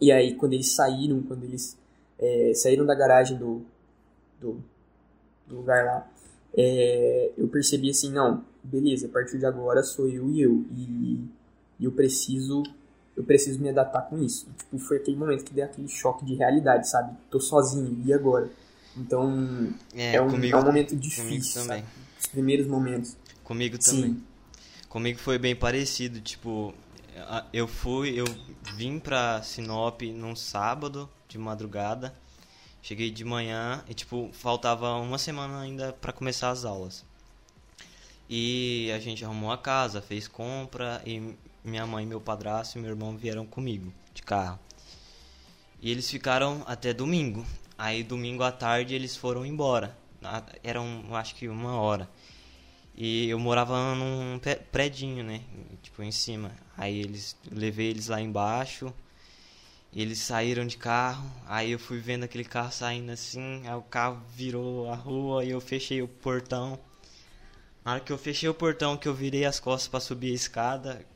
e 0.00 0.12
aí 0.12 0.34
quando 0.34 0.52
eles 0.52 0.72
saíram, 0.74 1.22
quando 1.22 1.44
eles 1.44 1.78
é, 2.18 2.52
saíram 2.54 2.84
da 2.84 2.94
garagem 2.94 3.38
do, 3.38 3.62
do, 4.40 4.62
do 5.46 5.56
lugar 5.56 5.84
lá, 5.84 6.06
é, 6.54 7.32
eu 7.38 7.48
percebi 7.48 7.90
assim, 7.90 8.12
não, 8.12 8.44
beleza, 8.62 9.06
a 9.06 9.10
partir 9.10 9.38
de 9.38 9.46
agora 9.46 9.82
sou 9.82 10.06
eu 10.08 10.30
e 10.30 10.42
eu 10.42 10.64
e, 10.72 11.24
e 11.78 11.84
eu 11.84 11.92
preciso 11.92 12.62
eu 13.16 13.24
preciso 13.24 13.60
me 13.60 13.68
adaptar 13.68 14.02
com 14.02 14.18
isso. 14.22 14.46
E, 14.48 14.52
tipo, 14.56 14.78
foi 14.78 14.96
aquele 14.96 15.16
momento 15.16 15.44
que 15.44 15.52
deu 15.52 15.64
aquele 15.64 15.88
choque 15.88 16.24
de 16.24 16.34
realidade, 16.34 16.88
sabe? 16.88 17.14
Tô 17.30 17.38
sozinho, 17.38 18.00
e 18.04 18.12
agora? 18.12 18.48
Então, 18.96 19.72
é, 19.94 20.16
é, 20.16 20.22
um, 20.22 20.30
comigo, 20.30 20.56
é 20.56 20.60
um 20.60 20.64
momento 20.64 20.96
difícil, 20.96 21.62
também. 21.62 21.82
Sabe? 21.82 22.09
Os 22.20 22.26
primeiros 22.26 22.66
momentos. 22.66 23.16
Comigo 23.42 23.78
também. 23.78 24.14
Sim. 24.14 24.24
Comigo 24.88 25.18
foi 25.18 25.38
bem 25.38 25.56
parecido, 25.56 26.20
tipo, 26.20 26.74
eu 27.52 27.66
fui, 27.66 28.20
eu 28.20 28.24
vim 28.74 28.98
pra 28.98 29.42
Sinop 29.42 30.02
num 30.02 30.36
sábado 30.36 31.08
de 31.28 31.38
madrugada. 31.38 32.14
Cheguei 32.82 33.10
de 33.10 33.24
manhã 33.24 33.84
e 33.88 33.94
tipo, 33.94 34.30
faltava 34.32 34.94
uma 34.96 35.18
semana 35.18 35.60
ainda 35.60 35.92
para 35.92 36.12
começar 36.12 36.50
as 36.50 36.64
aulas. 36.64 37.04
E 38.28 38.90
a 38.94 38.98
gente 38.98 39.24
arrumou 39.24 39.52
a 39.52 39.58
casa, 39.58 40.00
fez 40.00 40.26
compra 40.26 41.02
e 41.04 41.34
minha 41.64 41.86
mãe, 41.86 42.06
meu 42.06 42.20
padrasto 42.20 42.78
e 42.78 42.80
meu 42.80 42.90
irmão 42.90 43.16
vieram 43.16 43.44
comigo 43.44 43.92
de 44.14 44.22
carro. 44.22 44.58
E 45.82 45.90
eles 45.90 46.10
ficaram 46.10 46.62
até 46.66 46.92
domingo. 46.92 47.44
Aí 47.76 48.02
domingo 48.02 48.42
à 48.42 48.52
tarde 48.52 48.94
eles 48.94 49.16
foram 49.16 49.44
embora. 49.44 49.96
Eram, 50.62 51.14
acho 51.14 51.34
que 51.34 51.48
uma 51.48 51.80
hora. 51.80 52.08
E 52.94 53.28
eu 53.30 53.38
morava 53.38 53.94
num 53.94 54.38
predinho, 54.70 55.24
né? 55.24 55.42
Tipo, 55.82 56.02
em 56.02 56.12
cima. 56.12 56.52
Aí 56.76 57.00
eles 57.00 57.36
levei 57.50 57.88
eles 57.88 58.08
lá 58.08 58.20
embaixo. 58.20 58.92
eles 59.94 60.18
saíram 60.18 60.66
de 60.66 60.76
carro. 60.76 61.30
Aí 61.46 61.70
eu 61.72 61.78
fui 61.78 61.98
vendo 61.98 62.24
aquele 62.24 62.44
carro 62.44 62.72
saindo 62.72 63.10
assim. 63.10 63.66
Aí 63.66 63.74
o 63.74 63.82
carro 63.82 64.20
virou 64.36 64.90
a 64.90 64.94
rua 64.94 65.44
e 65.44 65.50
eu 65.50 65.60
fechei 65.60 66.02
o 66.02 66.08
portão. 66.08 66.78
Na 67.84 67.92
hora 67.92 68.00
que 68.00 68.12
eu 68.12 68.18
fechei 68.18 68.48
o 68.48 68.54
portão, 68.54 68.96
que 68.96 69.08
eu 69.08 69.14
virei 69.14 69.44
as 69.46 69.58
costas 69.58 69.88
para 69.88 70.00
subir 70.00 70.32
a 70.32 70.34
escada, 70.34 71.06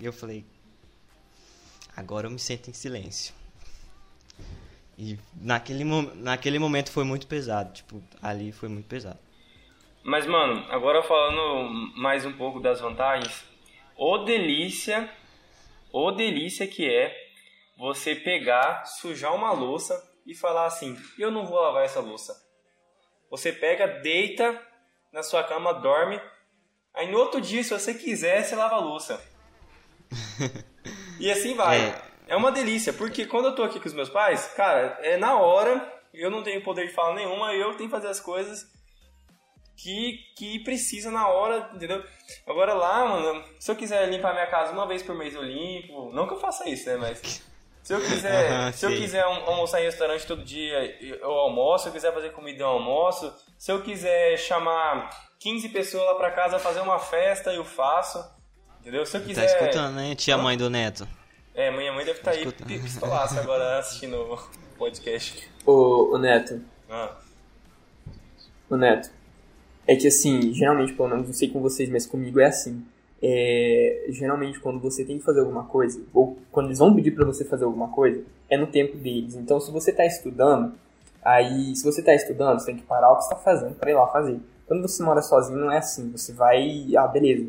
eu 0.00 0.12
falei: 0.12 0.44
Agora 1.94 2.26
eu 2.26 2.30
me 2.30 2.38
sento 2.38 2.70
em 2.70 2.72
silêncio. 2.72 3.34
E 4.98 5.18
naquele, 5.34 5.84
naquele 6.14 6.58
momento 6.58 6.90
foi 6.90 7.04
muito 7.04 7.26
pesado. 7.26 7.72
Tipo, 7.72 8.02
ali 8.22 8.52
foi 8.52 8.68
muito 8.68 8.86
pesado. 8.86 9.18
Mas, 10.02 10.26
mano, 10.26 10.64
agora 10.70 11.02
falando 11.02 11.68
mais 11.96 12.24
um 12.24 12.32
pouco 12.32 12.60
das 12.60 12.80
vantagens, 12.80 13.44
o 13.96 14.18
delícia, 14.18 15.10
o 15.92 16.10
delícia 16.12 16.66
que 16.66 16.88
é 16.88 17.14
você 17.76 18.14
pegar, 18.14 18.84
sujar 18.84 19.34
uma 19.34 19.52
louça 19.52 20.02
e 20.24 20.34
falar 20.34 20.66
assim: 20.66 20.96
eu 21.18 21.30
não 21.30 21.44
vou 21.44 21.60
lavar 21.60 21.84
essa 21.84 22.00
louça. 22.00 22.34
Você 23.30 23.52
pega, 23.52 23.86
deita 23.86 24.60
na 25.12 25.22
sua 25.22 25.42
cama, 25.42 25.74
dorme. 25.74 26.20
Aí 26.94 27.10
no 27.10 27.18
outro 27.18 27.40
dia, 27.40 27.62
se 27.62 27.70
você 27.70 27.92
quiser, 27.92 28.42
você 28.42 28.54
lava 28.54 28.76
a 28.76 28.80
louça. 28.80 29.22
e 31.20 31.30
assim 31.30 31.54
vai. 31.54 31.80
É. 31.80 32.05
é 32.26 32.36
uma 32.36 32.50
delícia, 32.50 32.92
porque 32.92 33.24
quando 33.24 33.46
eu 33.46 33.54
tô 33.54 33.62
aqui 33.62 33.78
com 33.78 33.86
os 33.86 33.94
meus 33.94 34.08
pais, 34.08 34.52
cara, 34.56 34.98
é 35.00 35.16
na 35.16 35.38
hora, 35.38 35.92
eu 36.12 36.30
não 36.30 36.42
tenho 36.42 36.62
poder 36.62 36.88
de 36.88 36.92
fala 36.92 37.14
nenhuma, 37.14 37.54
eu 37.54 37.74
tenho 37.76 37.88
que 37.88 37.94
fazer 37.94 38.08
as 38.08 38.20
coisas 38.20 38.66
que, 39.76 40.18
que 40.34 40.58
precisa 40.60 41.10
na 41.10 41.28
hora, 41.28 41.70
entendeu? 41.74 42.02
Agora 42.46 42.72
lá, 42.72 43.04
mano, 43.06 43.44
se 43.60 43.70
eu 43.70 43.76
quiser 43.76 44.08
limpar 44.08 44.32
minha 44.32 44.46
casa 44.46 44.72
uma 44.72 44.86
vez 44.86 45.02
por 45.02 45.14
mês 45.14 45.34
eu 45.34 45.42
limpo. 45.42 46.10
Não 46.12 46.26
que 46.26 46.34
eu 46.34 46.40
faça 46.40 46.68
isso, 46.68 46.88
né? 46.88 46.96
Mas 46.96 47.42
se 47.82 47.92
eu 47.92 48.00
quiser, 48.00 48.72
se 48.74 48.86
eu 48.86 48.90
quiser 48.90 49.22
almoçar 49.22 49.80
em 49.80 49.84
restaurante 49.84 50.26
todo 50.26 50.42
dia, 50.42 50.96
eu 51.00 51.30
almoço. 51.30 51.84
Se 51.84 51.88
eu 51.90 51.92
quiser 51.92 52.12
fazer 52.14 52.32
comida, 52.32 52.62
eu 52.62 52.68
almoço. 52.68 53.32
Se 53.58 53.70
eu 53.70 53.82
quiser 53.82 54.38
chamar 54.38 55.10
15 55.38 55.68
pessoas 55.68 56.06
lá 56.06 56.14
pra 56.14 56.30
casa 56.30 56.58
fazer 56.58 56.80
uma 56.80 56.98
festa, 56.98 57.52
eu 57.52 57.64
faço. 57.64 58.18
Entendeu? 58.80 59.04
Se 59.04 59.16
eu 59.16 59.20
tá 59.20 59.26
quiser. 59.26 59.46
Tá 59.46 59.58
escutando, 59.58 59.94
né, 59.94 60.14
tia 60.14 60.38
mãe 60.38 60.56
do 60.56 60.70
Neto? 60.70 61.06
É, 61.56 61.76
minha 61.76 61.92
mãe 61.92 62.04
deve 62.04 62.18
estar 62.18 62.32
tá, 62.32 62.36
tá 62.36 62.64
aí 62.68 62.78
pistolaça 62.78 63.40
agora 63.40 63.78
assistindo 63.78 64.16
o 64.16 64.38
podcast. 64.76 65.50
Ô, 65.64 66.14
ô 66.14 66.18
Neto. 66.18 66.60
Ah. 66.88 67.16
Ô 68.70 68.76
Neto 68.76 69.10
é 69.86 69.94
que 69.94 70.08
assim, 70.08 70.52
geralmente, 70.52 70.92
pelo 70.92 71.08
menos 71.08 71.26
não 71.26 71.34
sei 71.34 71.48
com 71.48 71.60
vocês, 71.60 71.88
mas 71.88 72.06
comigo 72.06 72.40
é 72.40 72.46
assim. 72.46 72.84
É, 73.22 74.06
geralmente 74.10 74.60
quando 74.60 74.78
você 74.78 75.04
tem 75.04 75.18
que 75.18 75.24
fazer 75.24 75.40
alguma 75.40 75.64
coisa, 75.64 76.02
ou 76.12 76.36
quando 76.50 76.66
eles 76.66 76.78
vão 76.78 76.94
pedir 76.94 77.12
para 77.12 77.24
você 77.24 77.44
fazer 77.44 77.64
alguma 77.64 77.88
coisa, 77.88 78.22
é 78.50 78.56
no 78.56 78.66
tempo 78.66 78.96
deles. 78.96 79.34
Então 79.34 79.60
se 79.60 79.70
você 79.70 79.90
está 79.90 80.04
estudando, 80.04 80.74
aí 81.24 81.74
se 81.76 81.84
você 81.84 82.00
está 82.00 82.14
estudando, 82.14 82.58
você 82.60 82.66
tem 82.66 82.76
que 82.76 82.82
parar 82.82 83.12
o 83.12 83.16
que 83.16 83.22
está 83.22 83.36
fazendo 83.36 83.74
para 83.74 83.90
ir 83.90 83.94
lá 83.94 84.06
fazer. 84.08 84.40
Quando 84.66 84.82
você 84.82 85.02
mora 85.02 85.22
sozinho 85.22 85.58
não 85.58 85.70
é 85.70 85.78
assim, 85.78 86.10
você 86.10 86.32
vai, 86.32 86.88
ah, 86.96 87.06
beleza, 87.06 87.48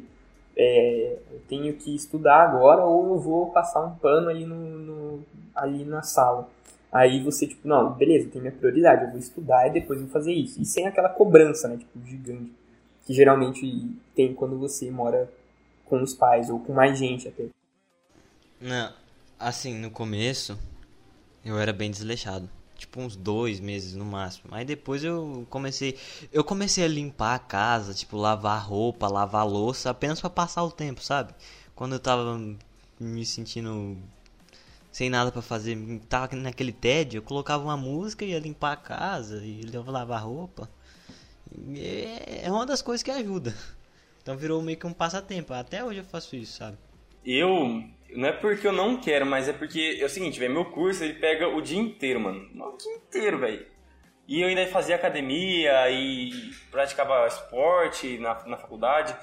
é, 0.58 1.20
eu 1.32 1.39
tenho 1.48 1.74
que 1.76 1.96
estudar 1.96 2.41
agora 2.41 2.84
ou 2.84 3.13
eu 3.13 3.20
vou 3.20 3.52
passar 3.52 3.86
um 3.86 3.96
pano 3.96 4.30
ali, 4.30 4.43
no, 4.43 4.56
no 4.56 5.26
ali 5.54 5.86
na 5.86 6.02
sala. 6.02 6.50
Aí 6.91 7.22
você, 7.22 7.46
tipo, 7.46 7.67
não, 7.67 7.93
beleza, 7.93 8.30
tem 8.30 8.41
minha 8.41 8.52
prioridade, 8.52 9.04
eu 9.04 9.12
vou 9.12 9.20
estudar 9.20 9.67
e 9.67 9.72
depois 9.72 10.02
vou 10.02 10.10
fazer 10.10 10.34
isso. 10.34 10.60
E 10.60 10.65
sem 10.65 10.88
aquela 10.88 11.10
cobrança, 11.10 11.67
né, 11.67 11.78
tipo, 11.78 12.04
gigante, 12.06 12.52
que 13.06 13.13
geralmente 13.13 13.91
tem 14.15 14.34
quando 14.34 14.58
você 14.58 14.89
mora 14.89 15.32
com 15.86 16.02
os 16.02 16.13
pais 16.13 16.50
ou 16.50 16.60
com 16.60 16.74
mais 16.74 16.98
gente 16.98 17.28
até. 17.28 17.46
Não, 18.60 18.91
assim, 19.39 19.76
no 19.76 19.91
começo 19.91 20.58
eu 21.46 21.60
era 21.60 21.72
bem 21.72 21.91
desleixado. 21.91 22.50
Tipo 22.78 23.02
uns 23.02 23.16
dois 23.16 23.60
meses 23.60 23.96
no 23.96 24.06
máximo. 24.06 24.54
Aí 24.54 24.63
depois 24.63 25.04
eu 25.04 25.46
comecei, 25.50 25.98
eu 26.32 26.44
comecei 26.44 26.86
a 26.86 26.88
limpar 26.88 27.36
a 27.36 27.40
casa, 27.40 27.94
tipo 27.94 28.18
lavar 28.18 28.66
roupa, 28.66 29.08
lavar 29.08 29.48
louça, 29.48 29.90
apenas 29.90 30.22
para 30.22 30.30
passar 30.30 30.63
o 30.63 30.72
tempo, 30.72 31.04
sabe? 31.04 31.34
Quando 31.76 31.94
eu 31.94 32.00
tava 32.00 32.40
me 33.00 33.26
sentindo 33.26 33.98
sem 34.92 35.10
nada 35.10 35.32
para 35.32 35.42
fazer, 35.42 35.78
tava 36.10 36.36
naquele 36.36 36.72
tédio, 36.72 37.20
eu 37.20 37.22
colocava 37.22 37.63
uma 37.63 37.78
música 37.78 38.26
e 38.26 38.30
ia 38.30 38.40
limpar 38.40 38.74
a 38.74 38.78
casa 38.78 39.46
e 39.46 39.62
lavar 39.86 40.24
roupa. 40.24 40.70
É, 41.76 42.46
é 42.46 42.52
uma 42.52 42.66
das 42.66 42.82
coisas 42.82 43.04
que 43.04 43.12
ajuda. 43.12 43.56
Então 44.22 44.36
virou 44.36 44.62
meio 44.62 44.78
que 44.78 44.86
um 44.86 44.94
passatempo. 44.94 45.54
Até 45.54 45.84
hoje 45.84 46.00
eu 46.00 46.04
faço 46.04 46.36
isso, 46.36 46.58
sabe? 46.58 46.78
Eu 47.24 47.84
não 48.15 48.30
é 48.30 48.32
porque 48.32 48.67
eu 48.67 48.72
não 48.72 48.98
quero, 48.98 49.26
mas 49.26 49.50
é 49.50 49.54
porque 49.54 49.98
é 50.02 50.06
o 50.06 50.10
seguinte, 50.10 50.39
velho, 50.39 50.54
meu 50.54 50.65
curso 50.65 51.04
ele 51.04 51.13
pega 51.13 51.48
o 51.48 51.62
dia 51.62 51.80
inteiro, 51.80 52.20
mano. 52.20 52.48
O 52.56 52.78
dia 52.78 52.96
inteiro, 52.96 53.39
velho. 53.39 53.65
E 54.28 54.41
eu 54.41 54.48
ainda 54.48 54.65
fazia 54.67 54.96
academia 54.96 55.89
e 55.89 56.32
praticava 56.70 57.26
esporte 57.28 58.17
na, 58.17 58.34
na 58.46 58.58
faculdade. 58.58 59.15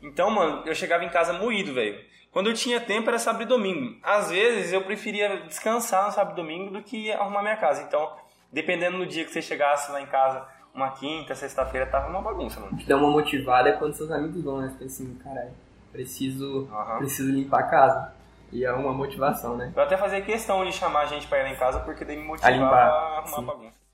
Então, 0.00 0.30
mano, 0.30 0.62
eu 0.66 0.74
chegava 0.74 1.04
em 1.04 1.08
casa 1.08 1.32
moído, 1.32 1.74
velho. 1.74 1.98
Quando 2.30 2.48
eu 2.48 2.54
tinha 2.54 2.78
tempo 2.80 3.08
era 3.08 3.18
sábado 3.18 3.42
e 3.42 3.46
domingo. 3.46 3.98
Às 4.02 4.30
vezes 4.30 4.72
eu 4.72 4.82
preferia 4.82 5.40
descansar 5.46 6.04
no 6.06 6.12
sábado 6.12 6.34
e 6.34 6.42
domingo 6.42 6.70
do 6.70 6.82
que 6.82 7.10
arrumar 7.10 7.42
minha 7.42 7.56
casa. 7.56 7.82
Então, 7.82 8.14
dependendo 8.52 8.98
do 8.98 9.06
dia 9.06 9.24
que 9.24 9.32
você 9.32 9.42
chegasse 9.42 9.90
lá 9.90 10.00
em 10.00 10.06
casa, 10.06 10.46
uma 10.74 10.90
quinta, 10.90 11.34
sexta-feira, 11.34 11.86
tava 11.86 12.08
uma 12.08 12.20
bagunça, 12.20 12.60
mano. 12.60 12.76
Te 12.76 12.86
dá 12.86 12.96
uma 12.96 13.10
motivada 13.10 13.72
quando 13.72 13.94
seus 13.94 14.10
amigos 14.10 14.44
vão, 14.44 14.60
né? 14.60 14.68
Você 14.68 14.84
pensa 14.84 15.02
assim, 15.02 15.14
caralho, 15.16 15.50
preciso, 15.90 16.68
uhum. 16.70 16.98
preciso 16.98 17.32
limpar 17.32 17.60
a 17.60 17.68
casa. 17.68 18.15
E 18.52 18.64
é 18.64 18.72
uma 18.72 18.92
motivação, 18.92 19.56
né? 19.56 19.72
Eu 19.74 19.82
até 19.82 19.96
fazia 19.96 20.20
questão 20.20 20.64
de 20.64 20.72
chamar 20.72 21.00
a 21.02 21.06
gente 21.06 21.26
pra 21.26 21.40
ir 21.40 21.42
lá 21.42 21.50
em 21.50 21.56
casa, 21.56 21.80
porque 21.80 22.04
daí 22.04 22.16
me 22.16 22.24
motivava 22.24 22.54
a, 22.54 22.58
limpar, 22.58 22.88
a 22.88 23.18
arrumar 23.18 23.36
sim. 23.36 23.44
bagunça. 23.44 23.86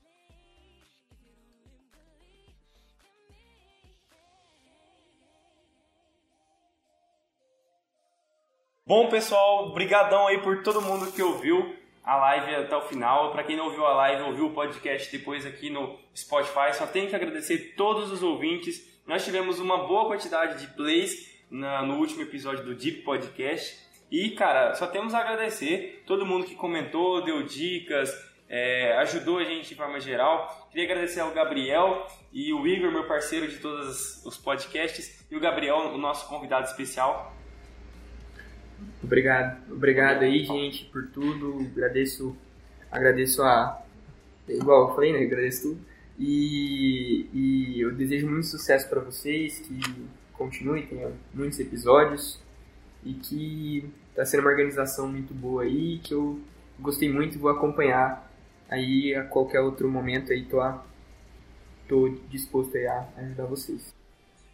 Bom, 8.85 9.09
pessoal, 9.09 9.73
brigadão 9.73 10.27
aí 10.27 10.41
por 10.41 10.61
todo 10.61 10.81
mundo 10.81 11.11
que 11.11 11.23
ouviu 11.23 11.73
a 12.03 12.17
live 12.17 12.55
até 12.55 12.75
o 12.75 12.81
final. 12.81 13.31
Para 13.31 13.43
quem 13.43 13.55
não 13.55 13.65
ouviu 13.65 13.85
a 13.85 13.93
live, 13.93 14.23
ouviu 14.23 14.47
o 14.47 14.53
podcast 14.53 15.09
depois 15.09 15.45
aqui 15.45 15.69
no 15.69 15.97
Spotify, 16.13 16.73
só 16.73 16.85
tenho 16.85 17.09
que 17.09 17.15
agradecer 17.15 17.75
todos 17.77 18.11
os 18.11 18.21
ouvintes. 18.21 19.01
Nós 19.07 19.23
tivemos 19.23 19.59
uma 19.59 19.87
boa 19.87 20.05
quantidade 20.05 20.59
de 20.59 20.67
plays 20.73 21.33
na, 21.49 21.81
no 21.81 21.95
último 21.95 22.21
episódio 22.23 22.65
do 22.65 22.75
Deep 22.75 23.03
Podcast. 23.03 23.81
E, 24.13 24.29
cara, 24.29 24.75
só 24.75 24.85
temos 24.85 25.15
a 25.15 25.21
agradecer 25.21 26.03
todo 26.05 26.23
mundo 26.23 26.45
que 26.45 26.53
comentou, 26.53 27.23
deu 27.25 27.41
dicas, 27.41 28.15
é, 28.47 28.95
ajudou 28.97 29.39
a 29.39 29.43
gente 29.43 29.69
de 29.69 29.73
forma 29.73 29.99
geral. 29.99 30.69
Queria 30.69 30.85
agradecer 30.85 31.19
ao 31.19 31.33
Gabriel 31.33 32.05
e 32.31 32.53
o 32.53 32.67
Igor, 32.67 32.91
meu 32.91 33.07
parceiro 33.07 33.47
de 33.47 33.57
todos 33.57 34.23
os 34.23 34.37
podcasts, 34.37 35.25
e 35.31 35.35
o 35.35 35.39
Gabriel, 35.39 35.77
o 35.77 35.97
nosso 35.97 36.29
convidado 36.29 36.67
especial. 36.67 37.35
Obrigado, 39.03 39.73
obrigado 39.73 40.21
aí, 40.21 40.45
gente, 40.45 40.85
por 40.85 41.07
tudo. 41.07 41.65
Agradeço, 41.75 42.37
agradeço 42.91 43.41
a. 43.41 43.81
Igual 44.47 44.89
eu 44.89 44.93
falei, 44.93 45.11
né? 45.11 45.25
Agradeço 45.25 45.69
tudo. 45.69 45.81
E, 46.19 47.25
e 47.33 47.81
eu 47.81 47.91
desejo 47.91 48.29
muito 48.29 48.45
sucesso 48.45 48.87
para 48.87 48.99
vocês, 48.99 49.59
que 49.61 49.79
continuem, 50.33 50.85
tenham 50.85 51.13
muitos 51.33 51.59
episódios 51.59 52.39
e 53.03 53.15
que 53.15 53.91
Tá 54.15 54.25
sendo 54.25 54.41
uma 54.41 54.49
organização 54.49 55.07
muito 55.07 55.33
boa 55.33 55.63
aí, 55.63 55.99
que 55.99 56.13
eu 56.13 56.39
gostei 56.79 57.11
muito 57.11 57.35
e 57.35 57.39
vou 57.39 57.49
acompanhar 57.49 58.31
aí 58.69 59.15
a 59.15 59.23
qualquer 59.23 59.59
outro 59.59 59.89
momento 59.89 60.31
aí, 60.31 60.45
tô, 60.45 60.59
tô 61.87 62.09
disposto 62.29 62.75
a 62.77 63.07
ajudar 63.17 63.45
vocês. 63.45 63.93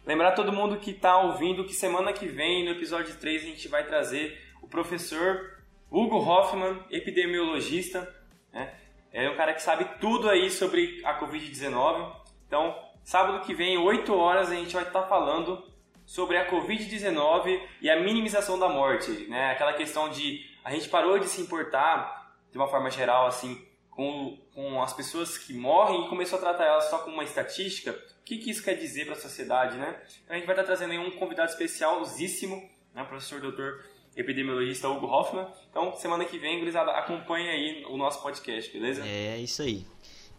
Lembrar 0.06 0.32
todo 0.32 0.52
mundo 0.52 0.78
que 0.78 0.92
está 0.92 1.18
ouvindo 1.18 1.64
que 1.64 1.74
semana 1.74 2.12
que 2.12 2.26
vem, 2.26 2.64
no 2.64 2.70
episódio 2.70 3.14
3, 3.16 3.42
a 3.42 3.46
gente 3.46 3.68
vai 3.68 3.86
trazer 3.86 4.38
o 4.62 4.66
professor 4.66 5.58
Hugo 5.90 6.16
Hoffman, 6.16 6.78
epidemiologista, 6.90 8.08
né? 8.52 8.72
É 9.12 9.28
um 9.28 9.36
cara 9.36 9.52
que 9.52 9.62
sabe 9.62 9.84
tudo 10.00 10.28
aí 10.28 10.50
sobre 10.50 11.00
a 11.04 11.18
Covid-19. 11.18 12.12
Então, 12.46 12.76
sábado 13.02 13.44
que 13.44 13.52
vem, 13.52 13.76
8 13.76 14.14
horas, 14.14 14.50
a 14.50 14.54
gente 14.54 14.72
vai 14.72 14.84
estar 14.84 15.02
tá 15.02 15.08
falando 15.08 15.62
sobre 16.10 16.36
a 16.36 16.50
Covid-19 16.50 17.62
e 17.80 17.88
a 17.88 18.00
minimização 18.00 18.58
da 18.58 18.68
morte, 18.68 19.12
né? 19.28 19.52
Aquela 19.52 19.74
questão 19.74 20.08
de 20.08 20.44
a 20.64 20.72
gente 20.72 20.88
parou 20.88 21.20
de 21.20 21.28
se 21.28 21.40
importar 21.40 22.34
de 22.50 22.58
uma 22.58 22.66
forma 22.66 22.90
geral 22.90 23.28
assim 23.28 23.64
com, 23.88 24.36
com 24.52 24.82
as 24.82 24.92
pessoas 24.92 25.38
que 25.38 25.54
morrem 25.54 26.04
e 26.04 26.08
começou 26.08 26.36
a 26.36 26.42
tratar 26.42 26.64
elas 26.64 26.90
só 26.90 26.98
como 26.98 27.14
uma 27.14 27.22
estatística. 27.22 27.92
O 27.92 28.24
que, 28.24 28.38
que 28.38 28.50
isso 28.50 28.60
quer 28.60 28.74
dizer 28.74 29.04
para 29.04 29.14
a 29.14 29.20
sociedade, 29.20 29.76
né? 29.76 30.02
Então 30.24 30.34
a 30.34 30.36
gente 30.36 30.46
vai 30.46 30.56
estar 30.56 30.64
trazendo 30.64 30.90
aí 30.90 30.98
um 30.98 31.12
convidado 31.12 31.48
especialzíssimo, 31.48 32.56
né? 32.92 33.04
Professor 33.04 33.40
doutor 33.40 33.84
epidemiologista 34.16 34.88
Hugo 34.88 35.06
Hoffman. 35.06 35.46
Então, 35.70 35.94
semana 35.94 36.24
que 36.24 36.38
vem, 36.38 36.58
gurizada, 36.58 36.90
acompanhe 36.90 37.48
aí 37.48 37.84
o 37.88 37.96
nosso 37.96 38.20
podcast, 38.20 38.72
beleza? 38.72 39.06
É 39.06 39.38
isso 39.38 39.62
aí. 39.62 39.86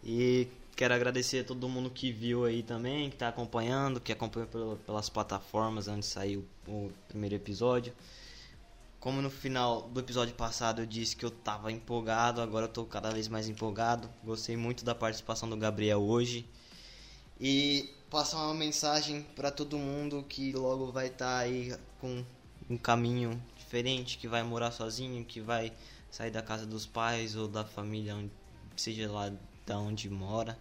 E 0.04 0.48
Quero 0.74 0.94
agradecer 0.94 1.40
a 1.40 1.44
todo 1.44 1.68
mundo 1.68 1.90
que 1.90 2.10
viu 2.10 2.44
aí 2.44 2.62
também, 2.62 3.10
que 3.10 3.16
está 3.16 3.28
acompanhando, 3.28 4.00
que 4.00 4.10
acompanhou 4.10 4.76
pelas 4.86 5.08
plataformas 5.10 5.86
antes 5.86 6.08
de 6.08 6.14
sair 6.14 6.44
o, 6.66 6.90
primeiro 7.08 7.34
episódio. 7.34 7.92
Como 8.98 9.20
no 9.20 9.30
final 9.30 9.82
do 9.82 10.00
episódio 10.00 10.34
passado 10.34 10.80
eu 10.80 10.86
disse 10.86 11.14
que 11.14 11.24
eu 11.24 11.28
estava 11.28 11.70
empolgado, 11.70 12.40
agora 12.40 12.64
eu 12.64 12.68
estou 12.68 12.86
cada 12.86 13.10
vez 13.10 13.28
mais 13.28 13.48
empolgado. 13.48 14.08
Gostei 14.24 14.56
muito 14.56 14.84
da 14.84 14.94
participação 14.94 15.48
do 15.48 15.56
Gabriel 15.56 16.00
hoje. 16.00 16.46
E 17.38 17.90
passar 18.08 18.38
uma 18.38 18.54
mensagem 18.54 19.22
para 19.36 19.50
todo 19.50 19.76
mundo 19.76 20.24
que 20.28 20.52
logo 20.52 20.90
vai 20.90 21.08
estar 21.08 21.26
tá 21.26 21.38
aí 21.38 21.76
com 22.00 22.24
um 22.70 22.78
caminho 22.78 23.42
diferente, 23.56 24.16
que 24.16 24.26
vai 24.26 24.42
morar 24.42 24.70
sozinho, 24.70 25.24
que 25.24 25.40
vai 25.40 25.72
sair 26.10 26.30
da 26.30 26.42
casa 26.42 26.64
dos 26.64 26.86
pais 26.86 27.36
ou 27.36 27.48
da 27.48 27.64
família, 27.64 28.14
seja 28.80 29.10
lá 29.10 29.32
da 29.66 29.78
onde 29.78 30.08
mora, 30.08 30.58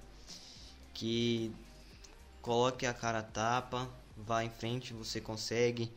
que 0.93 1.51
coloque 2.41 2.85
a 2.85 2.93
cara 2.93 3.19
a 3.19 3.23
tapa, 3.23 3.89
vá 4.17 4.43
em 4.43 4.49
frente, 4.49 4.93
você 4.93 5.21
consegue. 5.21 5.91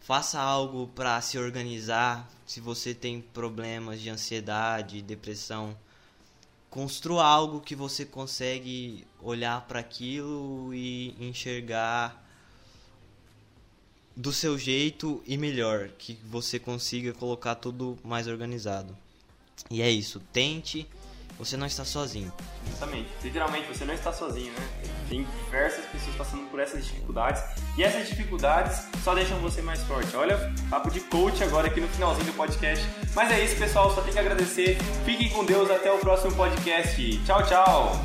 Faça 0.00 0.40
algo 0.40 0.88
para 0.94 1.20
se 1.20 1.38
organizar. 1.38 2.30
Se 2.46 2.60
você 2.60 2.94
tem 2.94 3.20
problemas 3.20 4.00
de 4.00 4.08
ansiedade, 4.08 5.02
depressão, 5.02 5.76
construa 6.70 7.24
algo 7.24 7.60
que 7.60 7.74
você 7.74 8.04
consegue 8.04 9.06
olhar 9.20 9.62
para 9.66 9.80
aquilo 9.80 10.72
e 10.72 11.14
enxergar 11.20 12.24
do 14.16 14.32
seu 14.32 14.58
jeito 14.58 15.22
e 15.26 15.36
melhor, 15.36 15.90
que 15.90 16.14
você 16.24 16.58
consiga 16.58 17.12
colocar 17.12 17.54
tudo 17.54 17.98
mais 18.02 18.26
organizado. 18.26 18.96
E 19.70 19.80
é 19.80 19.90
isso, 19.90 20.20
tente 20.32 20.88
você 21.38 21.56
não 21.56 21.66
está 21.66 21.84
sozinho. 21.84 22.32
Exatamente. 22.66 23.08
Literalmente, 23.22 23.68
você 23.68 23.84
não 23.84 23.94
está 23.94 24.12
sozinho, 24.12 24.52
né? 24.52 24.68
Tem 25.08 25.26
diversas 25.44 25.84
pessoas 25.86 26.16
passando 26.16 26.50
por 26.50 26.58
essas 26.58 26.84
dificuldades 26.84 27.42
e 27.76 27.84
essas 27.84 28.08
dificuldades 28.08 28.82
só 29.04 29.14
deixam 29.14 29.38
você 29.38 29.62
mais 29.62 29.80
forte. 29.84 30.14
Olha, 30.16 30.52
papo 30.68 30.90
de 30.90 31.00
coach 31.00 31.42
agora 31.42 31.68
aqui 31.68 31.80
no 31.80 31.88
finalzinho 31.88 32.26
do 32.26 32.32
podcast. 32.32 32.84
Mas 33.14 33.30
é 33.30 33.42
isso, 33.42 33.56
pessoal. 33.56 33.94
Só 33.94 34.02
tem 34.02 34.12
que 34.12 34.18
agradecer. 34.18 34.76
Fiquem 35.04 35.30
com 35.30 35.44
Deus. 35.44 35.70
Até 35.70 35.92
o 35.92 35.98
próximo 35.98 36.34
podcast. 36.34 37.24
Tchau, 37.24 37.46
tchau. 37.46 38.00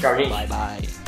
Tchau, 0.00 0.16
gente. 0.16 0.28
Bye, 0.30 0.46
bye. 0.46 0.99